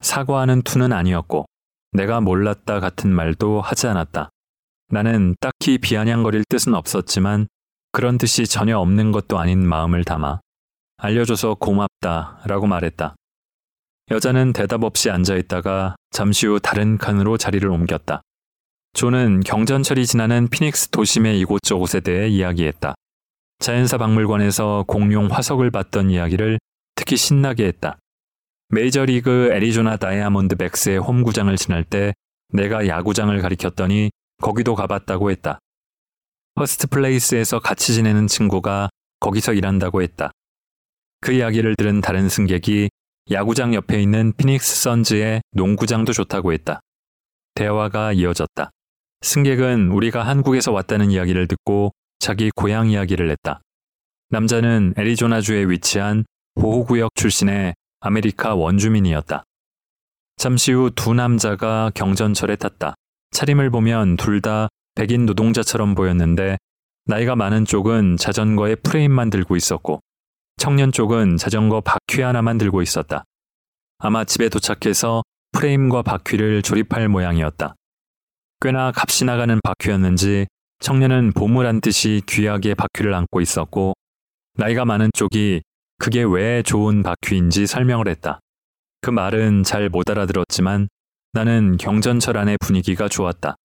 사과하는 0.00 0.62
투는 0.62 0.92
아니었고 0.92 1.46
내가 1.92 2.20
몰랐다 2.20 2.80
같은 2.80 3.10
말도 3.10 3.60
하지 3.60 3.86
않았다. 3.86 4.30
나는 4.88 5.36
딱히 5.40 5.78
비아냥거릴 5.78 6.44
뜻은 6.48 6.74
없었지만 6.74 7.46
그런 7.92 8.18
뜻이 8.18 8.46
전혀 8.46 8.78
없는 8.78 9.12
것도 9.12 9.38
아닌 9.38 9.66
마음을 9.66 10.04
담아 10.04 10.40
알려줘서 10.96 11.54
고맙다 11.54 12.42
라고 12.46 12.66
말했다. 12.66 13.14
여자는 14.10 14.52
대답 14.52 14.84
없이 14.84 15.10
앉아 15.10 15.36
있다가 15.36 15.96
잠시 16.10 16.46
후 16.46 16.60
다른 16.60 16.98
칸으로 16.98 17.36
자리를 17.36 17.66
옮겼다. 17.68 18.22
조는 18.94 19.40
경전철이 19.40 20.06
지나는 20.06 20.48
피닉스 20.48 20.90
도심의 20.90 21.40
이곳저곳에 21.40 22.00
대해 22.00 22.28
이야기했다. 22.28 22.94
자연사 23.58 23.96
박물관에서 23.96 24.84
공룡 24.86 25.28
화석을 25.30 25.70
봤던 25.70 26.10
이야기를 26.10 26.58
특히 26.94 27.16
신나게 27.16 27.64
했다. 27.66 27.98
메이저리그 28.68 29.50
애리조나 29.52 29.96
다이아몬드 29.96 30.56
백스의 30.56 30.98
홈구장을 30.98 31.54
지날 31.56 31.84
때 31.84 32.12
내가 32.52 32.86
야구장을 32.86 33.40
가리켰더니 33.40 34.10
거기도 34.42 34.74
가봤다고 34.74 35.30
했다. 35.30 35.58
퍼스트 36.54 36.86
플레이스에서 36.88 37.60
같이 37.60 37.94
지내는 37.94 38.26
친구가 38.26 38.90
거기서 39.20 39.54
일한다고 39.54 40.02
했다. 40.02 40.32
그 41.20 41.32
이야기를 41.32 41.76
들은 41.76 42.00
다른 42.00 42.28
승객이 42.28 42.90
야구장 43.30 43.74
옆에 43.74 44.02
있는 44.02 44.32
피닉스 44.36 44.82
선즈의 44.82 45.42
농구장도 45.52 46.12
좋다고 46.12 46.52
했다. 46.52 46.80
대화가 47.54 48.12
이어졌다. 48.12 48.70
승객은 49.20 49.90
우리가 49.92 50.26
한국에서 50.26 50.72
왔다는 50.72 51.10
이야기를 51.10 51.46
듣고 51.46 51.92
자기 52.18 52.50
고향 52.54 52.90
이야기를 52.90 53.30
했다. 53.30 53.60
남자는 54.30 54.94
애리조나주에 54.96 55.64
위치한 55.64 56.24
보호구역 56.54 57.10
출신의 57.14 57.74
아메리카 58.00 58.54
원주민이었다. 58.54 59.44
잠시 60.36 60.72
후 60.72 60.90
두 60.90 61.14
남자가 61.14 61.90
경전철에 61.94 62.56
탔다. 62.56 62.94
차림을 63.30 63.70
보면 63.70 64.16
둘 64.16 64.40
다 64.40 64.68
백인 64.94 65.24
노동자처럼 65.24 65.94
보였는데 65.94 66.58
나이가 67.06 67.36
많은 67.36 67.64
쪽은 67.64 68.16
자전거의 68.16 68.76
프레임만 68.76 69.30
들고 69.30 69.56
있었고 69.56 70.00
청년 70.56 70.92
쪽은 70.92 71.36
자전거 71.36 71.80
바퀴 71.80 72.22
하나만 72.22 72.58
들고 72.58 72.82
있었다. 72.82 73.24
아마 73.98 74.24
집에 74.24 74.48
도착해서 74.48 75.22
프레임과 75.52 76.02
바퀴를 76.02 76.62
조립할 76.62 77.08
모양이었다. 77.08 77.74
꽤나 78.60 78.92
값이 78.94 79.24
나가는 79.24 79.58
바퀴였는지 79.62 80.46
청년은 80.80 81.32
보물한 81.32 81.80
듯이 81.80 82.22
귀하게 82.28 82.74
바퀴를 82.74 83.14
안고 83.14 83.40
있었고 83.40 83.94
나이가 84.54 84.84
많은 84.84 85.10
쪽이 85.14 85.62
그게 85.98 86.22
왜 86.22 86.62
좋은 86.62 87.02
바퀴인지 87.02 87.66
설명을 87.66 88.08
했다. 88.08 88.40
그 89.00 89.10
말은 89.10 89.62
잘 89.64 89.88
못 89.88 90.08
알아들었지만 90.10 90.88
나는 91.32 91.76
경전철 91.76 92.36
안의 92.36 92.58
분위기가 92.60 93.08
좋았다. 93.08 93.56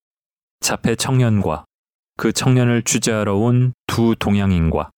자폐 0.62 0.96
청년과 0.96 1.66
그 2.18 2.32
청년을 2.32 2.84
취재하러 2.84 3.36
온 3.36 3.74
두 3.88 4.16
동양인과 4.20 4.92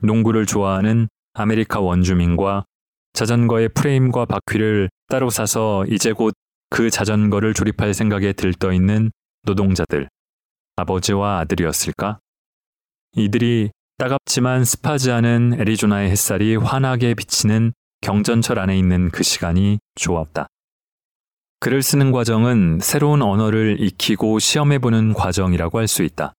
농구를 0.00 0.44
좋아하는 0.44 1.08
아메리카 1.34 1.80
원주민과 1.80 2.64
자전거의 3.12 3.68
프레임과 3.70 4.24
바퀴를 4.24 4.88
따로 5.08 5.30
사서 5.30 5.84
이제 5.86 6.12
곧 6.12 6.34
그 6.74 6.90
자전거를 6.90 7.54
조립할 7.54 7.94
생각에 7.94 8.32
들떠 8.32 8.72
있는 8.72 9.12
노동자들, 9.42 10.08
아버지와 10.74 11.38
아들이었을까? 11.38 12.18
이들이 13.12 13.70
따갑지만 13.98 14.64
습하지 14.64 15.12
않은 15.12 15.60
애리조나의 15.60 16.10
햇살이 16.10 16.56
환하게 16.56 17.14
비치는 17.14 17.74
경전철 18.00 18.58
안에 18.58 18.76
있는 18.76 19.08
그 19.10 19.22
시간이 19.22 19.78
좋았다. 19.94 20.48
글을 21.60 21.80
쓰는 21.80 22.10
과정은 22.10 22.80
새로운 22.82 23.22
언어를 23.22 23.76
익히고 23.78 24.40
시험해보는 24.40 25.12
과정이라고 25.12 25.78
할 25.78 25.86
수 25.86 26.02
있다. 26.02 26.32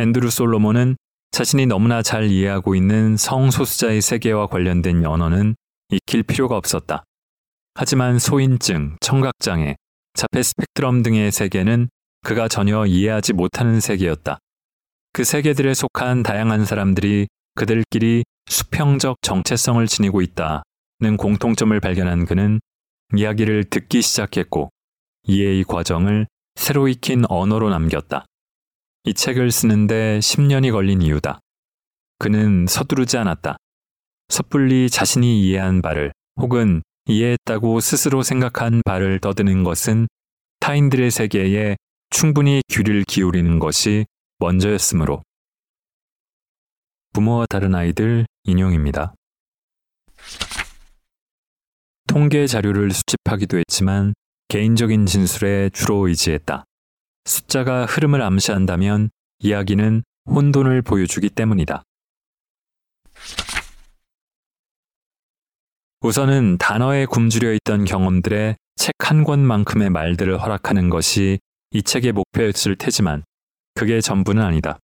앤드루 0.00 0.30
솔로몬은 0.30 0.96
자신이 1.30 1.66
너무나 1.66 2.02
잘 2.02 2.30
이해하고 2.30 2.74
있는 2.74 3.16
성소수자의 3.16 4.00
세계와 4.00 4.48
관련된 4.48 5.04
언어는 5.04 5.54
익힐 5.90 6.22
필요가 6.22 6.56
없었다. 6.56 7.04
하지만 7.74 8.18
소인증, 8.18 8.96
청각장애, 9.00 9.76
자폐 10.14 10.42
스펙트럼 10.42 11.02
등의 11.02 11.30
세계는 11.32 11.88
그가 12.22 12.48
전혀 12.48 12.84
이해하지 12.84 13.32
못하는 13.32 13.80
세계였다. 13.80 14.38
그 15.12 15.24
세계들에 15.24 15.74
속한 15.74 16.22
다양한 16.22 16.64
사람들이 16.64 17.28
그들끼리 17.54 18.24
수평적 18.48 19.16
정체성을 19.22 19.86
지니고 19.86 20.22
있다는 20.22 21.16
공통점을 21.18 21.78
발견한 21.80 22.26
그는 22.26 22.60
이야기를 23.16 23.64
듣기 23.64 24.02
시작했고 24.02 24.70
이해의 25.24 25.64
과정을 25.64 26.26
새로 26.56 26.88
익힌 26.88 27.24
언어로 27.28 27.70
남겼다. 27.70 28.26
이 29.04 29.14
책을 29.14 29.50
쓰는데 29.50 30.18
10년이 30.18 30.72
걸린 30.72 31.00
이유다. 31.00 31.40
그는 32.18 32.66
서두르지 32.68 33.16
않았다. 33.16 33.56
섣불리 34.28 34.90
자신이 34.90 35.42
이해한 35.42 35.80
바를 35.80 36.12
혹은 36.36 36.82
이해했다고 37.06 37.80
스스로 37.80 38.22
생각한 38.22 38.82
바를 38.84 39.18
떠드는 39.18 39.64
것은 39.64 40.06
타인들의 40.60 41.10
세계에 41.10 41.76
충분히 42.10 42.60
귀를 42.68 43.04
기울이는 43.08 43.58
것이 43.58 44.04
먼저였으므로. 44.38 45.22
부모와 47.12 47.46
다른 47.48 47.74
아이들 47.74 48.26
인용입니다. 48.44 49.14
통계 52.06 52.46
자료를 52.46 52.90
수집하기도 52.90 53.58
했지만 53.58 54.14
개인적인 54.48 55.06
진술에 55.06 55.70
주로 55.70 56.06
의지했다. 56.06 56.64
숫자가 57.24 57.86
흐름을 57.86 58.22
암시한다면 58.22 59.10
이야기는 59.40 60.02
혼돈을 60.26 60.82
보여주기 60.82 61.30
때문이다. 61.30 61.82
우선은 66.02 66.58
단어에 66.58 67.06
굶주려 67.06 67.52
있던 67.54 67.84
경험들의 67.84 68.56
책 68.76 68.92
한 69.10 69.24
권만큼의 69.24 69.90
말들을 69.90 70.40
허락하는 70.40 70.88
것이 70.88 71.40
이 71.72 71.82
책의 71.82 72.12
목표였을 72.12 72.76
테지만 72.76 73.24
그게 73.74 74.00
전부는 74.00 74.40
아니다. 74.40 74.78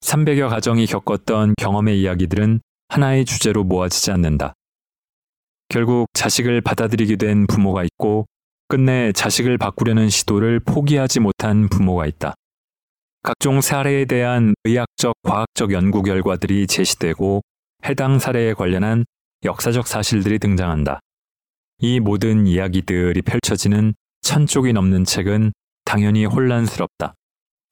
300여 0.00 0.48
가정이 0.48 0.86
겪었던 0.86 1.56
경험의 1.58 2.00
이야기들은 2.00 2.62
하나의 2.88 3.26
주제로 3.26 3.64
모아지지 3.64 4.12
않는다. 4.12 4.54
결국 5.68 6.06
자식을 6.14 6.62
받아들이게 6.62 7.16
된 7.16 7.46
부모가 7.46 7.84
있고 7.84 8.24
끝내 8.72 9.12
자식을 9.12 9.58
바꾸려는 9.58 10.08
시도를 10.08 10.58
포기하지 10.58 11.20
못한 11.20 11.68
부모가 11.68 12.06
있다. 12.06 12.32
각종 13.22 13.60
사례에 13.60 14.06
대한 14.06 14.54
의학적, 14.64 15.12
과학적 15.24 15.74
연구 15.74 16.02
결과들이 16.02 16.66
제시되고 16.66 17.42
해당 17.84 18.18
사례에 18.18 18.54
관련한 18.54 19.04
역사적 19.44 19.86
사실들이 19.86 20.38
등장한다. 20.38 21.00
이 21.80 22.00
모든 22.00 22.46
이야기들이 22.46 23.20
펼쳐지는 23.20 23.92
천 24.22 24.46
쪽이 24.46 24.72
넘는 24.72 25.04
책은 25.04 25.52
당연히 25.84 26.24
혼란스럽다. 26.24 27.12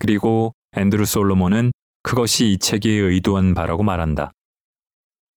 그리고 0.01 0.53
앤드루 0.77 1.07
솔로몬은 1.07 1.73
그것이 2.03 2.51
이 2.51 2.59
책이 2.59 2.91
의도한 2.91 3.55
바라고 3.55 3.83
말한다. 3.85 4.33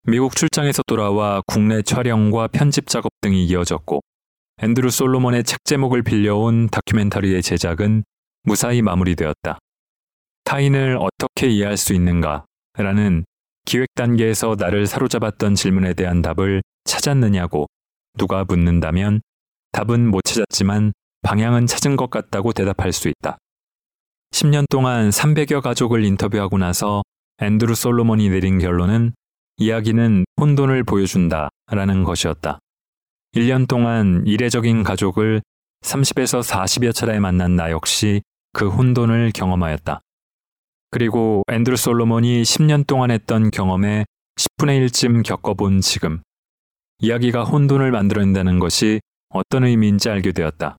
미국 0.03 0.35
출장에서 0.35 0.83
돌아와 0.85 1.41
국내 1.47 1.81
촬영과 1.81 2.47
편집 2.49 2.87
작업 2.87 3.13
등이 3.21 3.45
이어졌고 3.45 4.01
앤드루 4.63 4.91
솔로몬의 4.91 5.43
책 5.43 5.65
제목을 5.65 6.03
빌려온 6.03 6.69
다큐멘터리의 6.69 7.43
제작은 7.43 8.05
무사히 8.43 8.81
마무리되었다. 8.81 9.59
타인을 10.45 10.97
어떻게 11.01 11.49
이해할 11.49 11.75
수 11.75 11.93
있는가? 11.93 12.45
라는 12.77 13.25
기획 13.65 13.93
단계에서 13.95 14.55
나를 14.57 14.87
사로잡았던 14.87 15.55
질문에 15.55 15.93
대한 15.93 16.21
답을 16.21 16.61
찾았느냐고 16.85 17.65
누가 18.17 18.45
묻는다면 18.45 19.19
답은 19.73 20.09
못 20.09 20.21
찾았지만 20.23 20.93
방향은 21.23 21.67
찾은 21.67 21.97
것 21.97 22.09
같다고 22.09 22.53
대답할 22.53 22.93
수 22.93 23.09
있다. 23.09 23.37
10년 24.31 24.63
동안 24.69 25.09
300여 25.09 25.59
가족을 25.59 26.05
인터뷰하고 26.05 26.57
나서 26.57 27.03
앤드루 27.39 27.75
솔로몬이 27.75 28.29
내린 28.29 28.59
결론은 28.59 29.11
이야기는 29.57 30.23
혼돈을 30.39 30.85
보여준다 30.85 31.49
라는 31.67 32.05
것이었다. 32.05 32.59
1년 33.35 33.67
동안 33.67 34.23
이례적인 34.25 34.83
가족을 34.83 35.41
30에서 35.81 36.41
40여 36.43 36.93
차례 36.93 37.19
만난 37.19 37.55
나 37.55 37.71
역시 37.71 38.21
그 38.53 38.69
혼돈을 38.69 39.31
경험하였다. 39.33 40.01
그리고 40.91 41.41
앤드루 41.51 41.75
솔로몬이 41.75 42.43
10년 42.43 42.85
동안 42.85 43.09
했던 43.09 43.49
경험에 43.49 44.05
10분의 44.37 44.85
1쯤 44.85 45.25
겪어본 45.25 45.81
지금 45.81 46.21
이야기가 46.99 47.43
혼돈을 47.43 47.91
만들어낸다는 47.91 48.59
것이 48.59 49.01
어떤 49.29 49.63
의미인지 49.63 50.09
알게 50.09 50.31
되었다. 50.31 50.77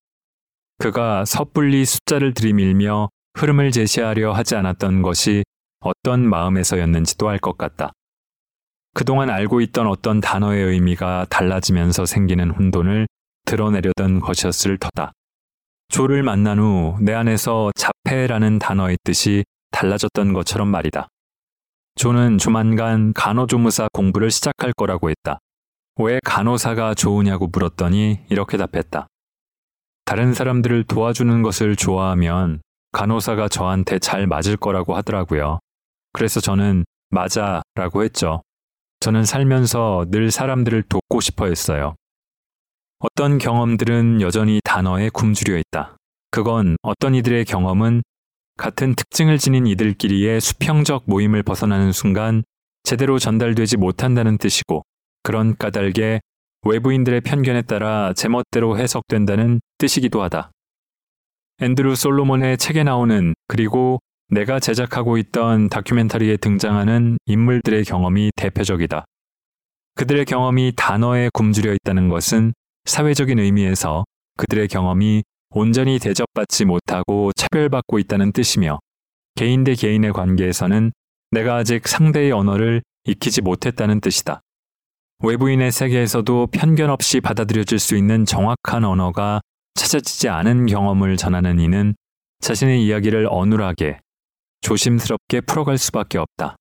그가 0.78 1.24
섣불리 1.24 1.84
숫자를 1.84 2.34
들이밀며 2.34 3.08
흐름을 3.36 3.72
제시하려 3.72 4.32
하지 4.32 4.54
않았던 4.54 5.02
것이 5.02 5.42
어떤 5.80 6.28
마음에서였는지도 6.28 7.28
알 7.28 7.38
것 7.38 7.58
같다. 7.58 7.92
그동안 8.94 9.28
알고 9.28 9.60
있던 9.60 9.86
어떤 9.88 10.20
단어의 10.20 10.64
의미가 10.66 11.26
달라지면서 11.28 12.06
생기는 12.06 12.50
혼돈을 12.50 13.06
드러내려던 13.44 14.20
것이었을 14.20 14.78
터다. 14.78 15.12
조를 15.88 16.22
만난 16.22 16.58
후 16.58 16.96
내 17.00 17.12
안에서 17.12 17.70
자폐라는 17.74 18.58
단어의 18.58 18.96
뜻이 19.04 19.44
달라졌던 19.72 20.32
것처럼 20.32 20.68
말이다. 20.68 21.08
조는 21.96 22.38
조만간 22.38 23.12
간호조무사 23.12 23.88
공부를 23.92 24.30
시작할 24.30 24.72
거라고 24.72 25.10
했다. 25.10 25.38
왜 25.96 26.18
간호사가 26.24 26.94
좋으냐고 26.94 27.48
물었더니 27.48 28.20
이렇게 28.30 28.56
답했다. 28.56 29.06
다른 30.04 30.34
사람들을 30.34 30.84
도와주는 30.84 31.42
것을 31.42 31.76
좋아하면 31.76 32.60
간호사가 32.92 33.48
저한테 33.48 33.98
잘 33.98 34.26
맞을 34.26 34.56
거라고 34.56 34.94
하더라고요. 34.96 35.58
그래서 36.12 36.40
저는 36.40 36.84
맞아 37.10 37.62
라고 37.74 38.04
했죠. 38.04 38.42
저는 39.04 39.26
살면서 39.26 40.06
늘 40.08 40.30
사람들을 40.30 40.84
돕고 40.84 41.20
싶어 41.20 41.44
했어요. 41.44 41.94
어떤 43.00 43.36
경험들은 43.36 44.22
여전히 44.22 44.60
단어에 44.64 45.10
굶주려 45.10 45.58
있다. 45.58 45.98
그건 46.30 46.78
어떤 46.80 47.14
이들의 47.14 47.44
경험은 47.44 48.02
같은 48.56 48.94
특징을 48.94 49.36
지닌 49.36 49.66
이들끼리의 49.66 50.40
수평적 50.40 51.02
모임을 51.04 51.42
벗어나는 51.42 51.92
순간 51.92 52.44
제대로 52.82 53.18
전달되지 53.18 53.76
못한다는 53.76 54.38
뜻이고 54.38 54.80
그런 55.22 55.54
까닭에 55.58 56.20
외부인들의 56.62 57.20
편견에 57.20 57.60
따라 57.60 58.14
제멋대로 58.14 58.78
해석된다는 58.78 59.60
뜻이기도 59.76 60.22
하다. 60.22 60.50
앤드루 61.60 61.94
솔로몬의 61.94 62.56
책에 62.56 62.84
나오는 62.84 63.34
그리고 63.48 64.00
내가 64.34 64.58
제작하고 64.58 65.16
있던 65.18 65.68
다큐멘터리에 65.68 66.38
등장하는 66.38 67.18
인물들의 67.26 67.84
경험이 67.84 68.32
대표적이다. 68.34 69.04
그들의 69.94 70.24
경험이 70.24 70.72
단어에 70.74 71.30
굶주려 71.32 71.72
있다는 71.74 72.08
것은 72.08 72.52
사회적인 72.84 73.38
의미에서 73.38 74.04
그들의 74.36 74.66
경험이 74.66 75.22
온전히 75.50 76.00
대접받지 76.00 76.64
못하고 76.64 77.30
차별받고 77.36 78.00
있다는 78.00 78.32
뜻이며 78.32 78.80
개인 79.36 79.62
대 79.62 79.74
개인의 79.74 80.12
관계에서는 80.12 80.90
내가 81.30 81.54
아직 81.54 81.86
상대의 81.86 82.32
언어를 82.32 82.82
익히지 83.04 83.40
못했다는 83.40 84.00
뜻이다. 84.00 84.40
외부인의 85.22 85.70
세계에서도 85.70 86.48
편견 86.48 86.90
없이 86.90 87.20
받아들여질 87.20 87.78
수 87.78 87.96
있는 87.96 88.24
정확한 88.24 88.84
언어가 88.84 89.40
찾아지지 89.74 90.28
않은 90.28 90.66
경험을 90.66 91.16
전하는 91.16 91.60
이는 91.60 91.94
자신의 92.40 92.84
이야기를 92.84 93.28
어눌하게 93.30 94.00
조심스럽게 94.64 95.42
풀어갈 95.42 95.76
수밖에 95.76 96.16
없다. 96.18 96.56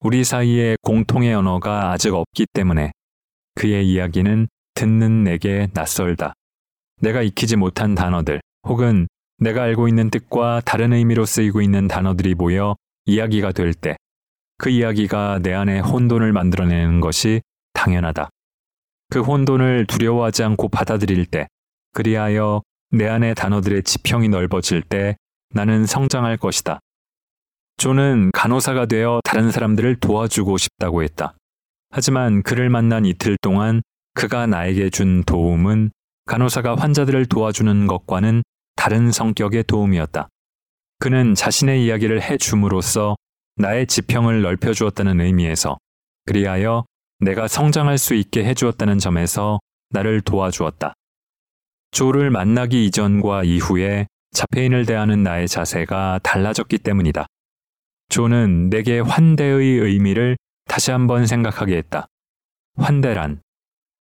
우리 0.00 0.22
사이에 0.24 0.76
공통의 0.82 1.34
언어가 1.34 1.90
아직 1.90 2.14
없기 2.14 2.46
때문에 2.52 2.92
그의 3.56 3.86
이야기는 3.88 4.48
듣는 4.74 5.24
내게 5.24 5.68
낯설다. 5.74 6.34
내가 7.00 7.22
익히지 7.22 7.56
못한 7.56 7.94
단어들 7.96 8.40
혹은 8.66 9.08
내가 9.38 9.64
알고 9.64 9.88
있는 9.88 10.08
뜻과 10.08 10.62
다른 10.64 10.92
의미로 10.92 11.26
쓰이고 11.26 11.60
있는 11.60 11.88
단어들이 11.88 12.34
모여 12.34 12.76
이야기가 13.06 13.52
될 13.52 13.74
때 13.74 13.96
그 14.58 14.70
이야기가 14.70 15.40
내 15.42 15.52
안에 15.52 15.80
혼돈을 15.80 16.32
만들어내는 16.32 17.00
것이 17.00 17.42
당연하다. 17.72 18.28
그 19.10 19.20
혼돈을 19.20 19.86
두려워하지 19.86 20.44
않고 20.44 20.68
받아들일 20.68 21.26
때, 21.26 21.48
그리하여 21.92 22.62
내 22.92 23.08
안의 23.08 23.34
단어들의 23.34 23.82
지평이 23.82 24.28
넓어질 24.28 24.82
때 24.82 25.16
나는 25.50 25.84
성장할 25.84 26.36
것이다. 26.36 26.78
조는 27.82 28.30
간호사가 28.32 28.86
되어 28.86 29.18
다른 29.24 29.50
사람들을 29.50 29.96
도와주고 29.96 30.56
싶다고 30.56 31.02
했다. 31.02 31.34
하지만 31.90 32.44
그를 32.44 32.70
만난 32.70 33.04
이틀 33.04 33.36
동안 33.42 33.82
그가 34.14 34.46
나에게 34.46 34.88
준 34.88 35.24
도움은 35.24 35.90
간호사가 36.26 36.76
환자들을 36.76 37.26
도와주는 37.26 37.88
것과는 37.88 38.44
다른 38.76 39.10
성격의 39.10 39.64
도움이었다. 39.64 40.28
그는 41.00 41.34
자신의 41.34 41.84
이야기를 41.84 42.22
해 42.22 42.36
줌으로써 42.36 43.16
나의 43.56 43.88
지평을 43.88 44.42
넓혀 44.42 44.72
주었다는 44.72 45.20
의미에서 45.20 45.76
그리하여 46.26 46.84
내가 47.18 47.48
성장할 47.48 47.98
수 47.98 48.14
있게 48.14 48.44
해 48.44 48.54
주었다는 48.54 49.00
점에서 49.00 49.58
나를 49.90 50.20
도와주었다. 50.20 50.94
조를 51.90 52.30
만나기 52.30 52.86
이전과 52.86 53.42
이후에 53.42 54.06
자폐인을 54.30 54.86
대하는 54.86 55.24
나의 55.24 55.48
자세가 55.48 56.20
달라졌기 56.22 56.78
때문이다. 56.78 57.26
조는 58.12 58.68
내게 58.68 59.00
환대의 59.00 59.78
의미를 59.78 60.36
다시 60.66 60.90
한번 60.90 61.26
생각하게 61.26 61.78
했다. 61.78 62.08
환대란 62.76 63.40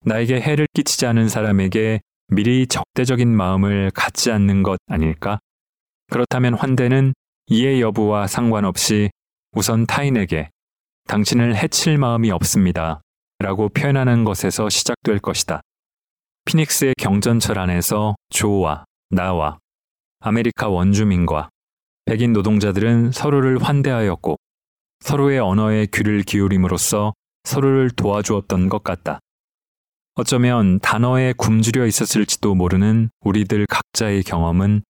나에게 0.03 0.41
해를 0.41 0.65
끼치지 0.73 1.05
않은 1.05 1.29
사람에게 1.29 2.01
미리 2.29 2.65
적대적인 2.65 3.27
마음을 3.27 3.91
갖지 3.93 4.31
않는 4.31 4.63
것 4.63 4.79
아닐까? 4.87 5.37
그렇다면 6.09 6.55
환대는 6.55 7.13
이해 7.51 7.81
여부와 7.81 8.25
상관없이 8.25 9.11
우선 9.51 9.85
타인에게 9.85 10.49
당신을 11.07 11.55
해칠 11.55 11.99
마음이 11.99 12.31
없습니다. 12.31 13.01
라고 13.37 13.69
표현하는 13.69 14.23
것에서 14.23 14.69
시작될 14.69 15.19
것이다. 15.19 15.61
피닉스의 16.45 16.95
경전철 16.97 17.59
안에서 17.59 18.15
조와 18.31 18.85
나와 19.11 19.59
아메리카 20.19 20.67
원주민과 20.67 21.49
백인 22.09 22.33
노동자들은 22.33 23.11
서로를 23.11 23.61
환대하였고 23.61 24.35
서로의 25.01 25.37
언어에 25.37 25.85
귀를 25.93 26.23
기울임으로써 26.23 27.13
서로를 27.43 27.91
도와주었던 27.91 28.67
것 28.67 28.83
같다. 28.83 29.19
어쩌면 30.15 30.79
단어에 30.79 31.33
굶주려 31.33 31.85
있었을지도 31.85 32.55
모르는 32.55 33.11
우리들 33.21 33.67
각자의 33.69 34.23
경험은 34.23 34.81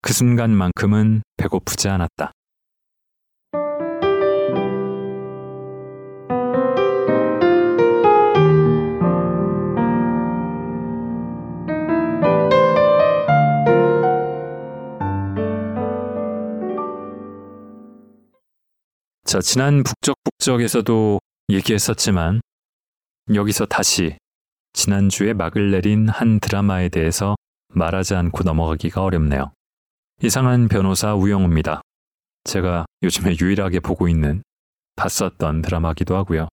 그 0.00 0.12
순간만큼은 0.12 1.22
배고프지 1.38 1.88
않았다. 1.88 2.30
자, 19.34 19.40
지난 19.40 19.82
북적북적에서도 19.82 21.18
얘기했었지만 21.48 22.40
여기서 23.34 23.66
다시 23.66 24.16
지난주에 24.74 25.32
막을 25.32 25.72
내린 25.72 26.08
한 26.08 26.38
드라마에 26.38 26.88
대해서 26.88 27.34
말하지 27.70 28.14
않고 28.14 28.44
넘어가기가 28.44 29.02
어렵네요. 29.02 29.50
이상한 30.22 30.68
변호사 30.68 31.16
우영우입니다. 31.16 31.80
제가 32.44 32.86
요즘에 33.02 33.34
유일하게 33.40 33.80
보고 33.80 34.06
있는 34.06 34.44
봤었던 34.94 35.62
드라마기도 35.62 36.14
하고요. 36.14 36.46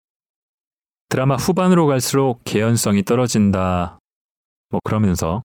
드라마 1.09 1.35
후반으로 1.35 1.85
갈수록 1.85 2.41
개연성이 2.45 3.03
떨어진다. 3.03 3.99
뭐 4.69 4.79
그러면서 4.83 5.43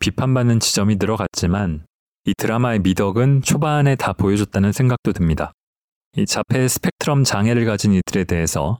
비판받는 0.00 0.60
지점이 0.60 0.96
늘어갔지만 0.96 1.86
이 2.26 2.34
드라마의 2.36 2.80
미덕은 2.80 3.40
초반에 3.40 3.96
다 3.96 4.12
보여줬다는 4.12 4.72
생각도 4.72 5.14
듭니다. 5.14 5.52
이 6.18 6.24
자폐 6.24 6.66
스펙트럼 6.66 7.24
장애를 7.24 7.66
가진 7.66 7.92
이들에 7.92 8.24
대해서 8.24 8.78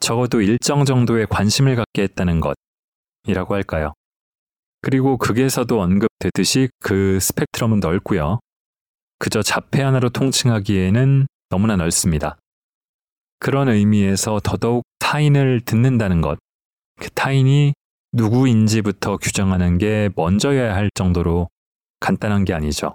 적어도 0.00 0.42
일정 0.42 0.84
정도의 0.84 1.26
관심을 1.28 1.76
갖게 1.76 2.02
했다는 2.02 2.42
것이라고 3.26 3.54
할까요? 3.54 3.94
그리고 4.82 5.16
극에서도 5.16 5.80
언급되듯이 5.80 6.68
그 6.80 7.18
스펙트럼은 7.20 7.80
넓고요. 7.80 8.38
그저 9.18 9.40
자폐 9.40 9.80
하나로 9.80 10.10
통칭하기에는 10.10 11.26
너무나 11.48 11.76
넓습니다. 11.76 12.36
그런 13.38 13.70
의미에서 13.70 14.40
더더욱 14.44 14.82
타인을 14.98 15.62
듣는다는 15.62 16.20
것, 16.20 16.38
그 17.00 17.08
타인이 17.10 17.72
누구인지부터 18.12 19.16
규정하는 19.16 19.78
게 19.78 20.10
먼저여야 20.16 20.74
할 20.74 20.90
정도로 20.94 21.48
간단한 22.00 22.44
게 22.44 22.52
아니죠. 22.52 22.94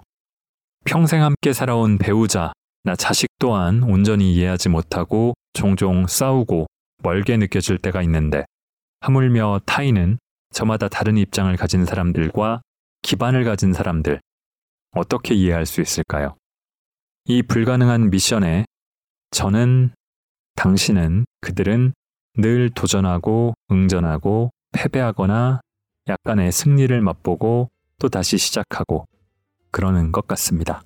평생 0.84 1.24
함께 1.24 1.52
살아온 1.52 1.98
배우자, 1.98 2.52
나 2.82 2.96
자식 2.96 3.28
또한 3.38 3.82
온전히 3.82 4.34
이해하지 4.34 4.70
못하고 4.70 5.34
종종 5.52 6.06
싸우고 6.06 6.66
멀게 7.02 7.36
느껴질 7.36 7.78
때가 7.78 8.02
있는데 8.02 8.44
하물며 9.00 9.60
타인은 9.66 10.18
저마다 10.52 10.88
다른 10.88 11.16
입장을 11.16 11.54
가진 11.56 11.84
사람들과 11.84 12.62
기반을 13.02 13.44
가진 13.44 13.72
사람들 13.72 14.20
어떻게 14.92 15.34
이해할 15.34 15.66
수 15.66 15.80
있을까요? 15.80 16.36
이 17.26 17.42
불가능한 17.42 18.10
미션에 18.10 18.64
저는 19.30 19.92
당신은 20.56 21.26
그들은 21.40 21.92
늘 22.36 22.70
도전하고 22.70 23.54
응전하고 23.70 24.50
패배하거나 24.72 25.60
약간의 26.08 26.50
승리를 26.52 27.00
맛보고 27.00 27.68
또 27.98 28.08
다시 28.08 28.38
시작하고 28.38 29.06
그러는 29.70 30.12
것 30.12 30.26
같습니다. 30.26 30.82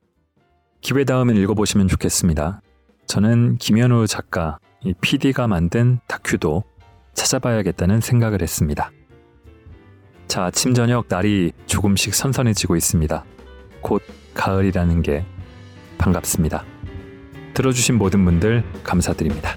기회 0.85 1.03
닿으면 1.05 1.39
읽어보시면 1.39 1.89
좋겠습니다. 1.89 2.61
저는 3.07 3.57
김현우 3.57 4.07
작가, 4.07 4.59
이 4.83 4.93
PD가 5.01 5.49
만든 5.49 5.99
다큐도 6.09 6.63
찾아봐야겠다는 7.15 8.03
생각을 8.03 8.43
했습니다. 8.43 8.93
자, 10.29 10.45
아침 10.45 10.75
저녁 10.75 11.07
날이 11.09 11.53
조금씩 11.65 12.15
선선해지고 12.15 12.77
있습니다. 12.77 13.25
곧 13.81 14.03
가을이라는 14.35 15.01
게 15.01 15.25
반갑습니다. 15.97 16.67
들어주신 17.55 17.97
모든 17.97 18.23
분들 18.27 18.63
감사드립니다. 18.83 19.57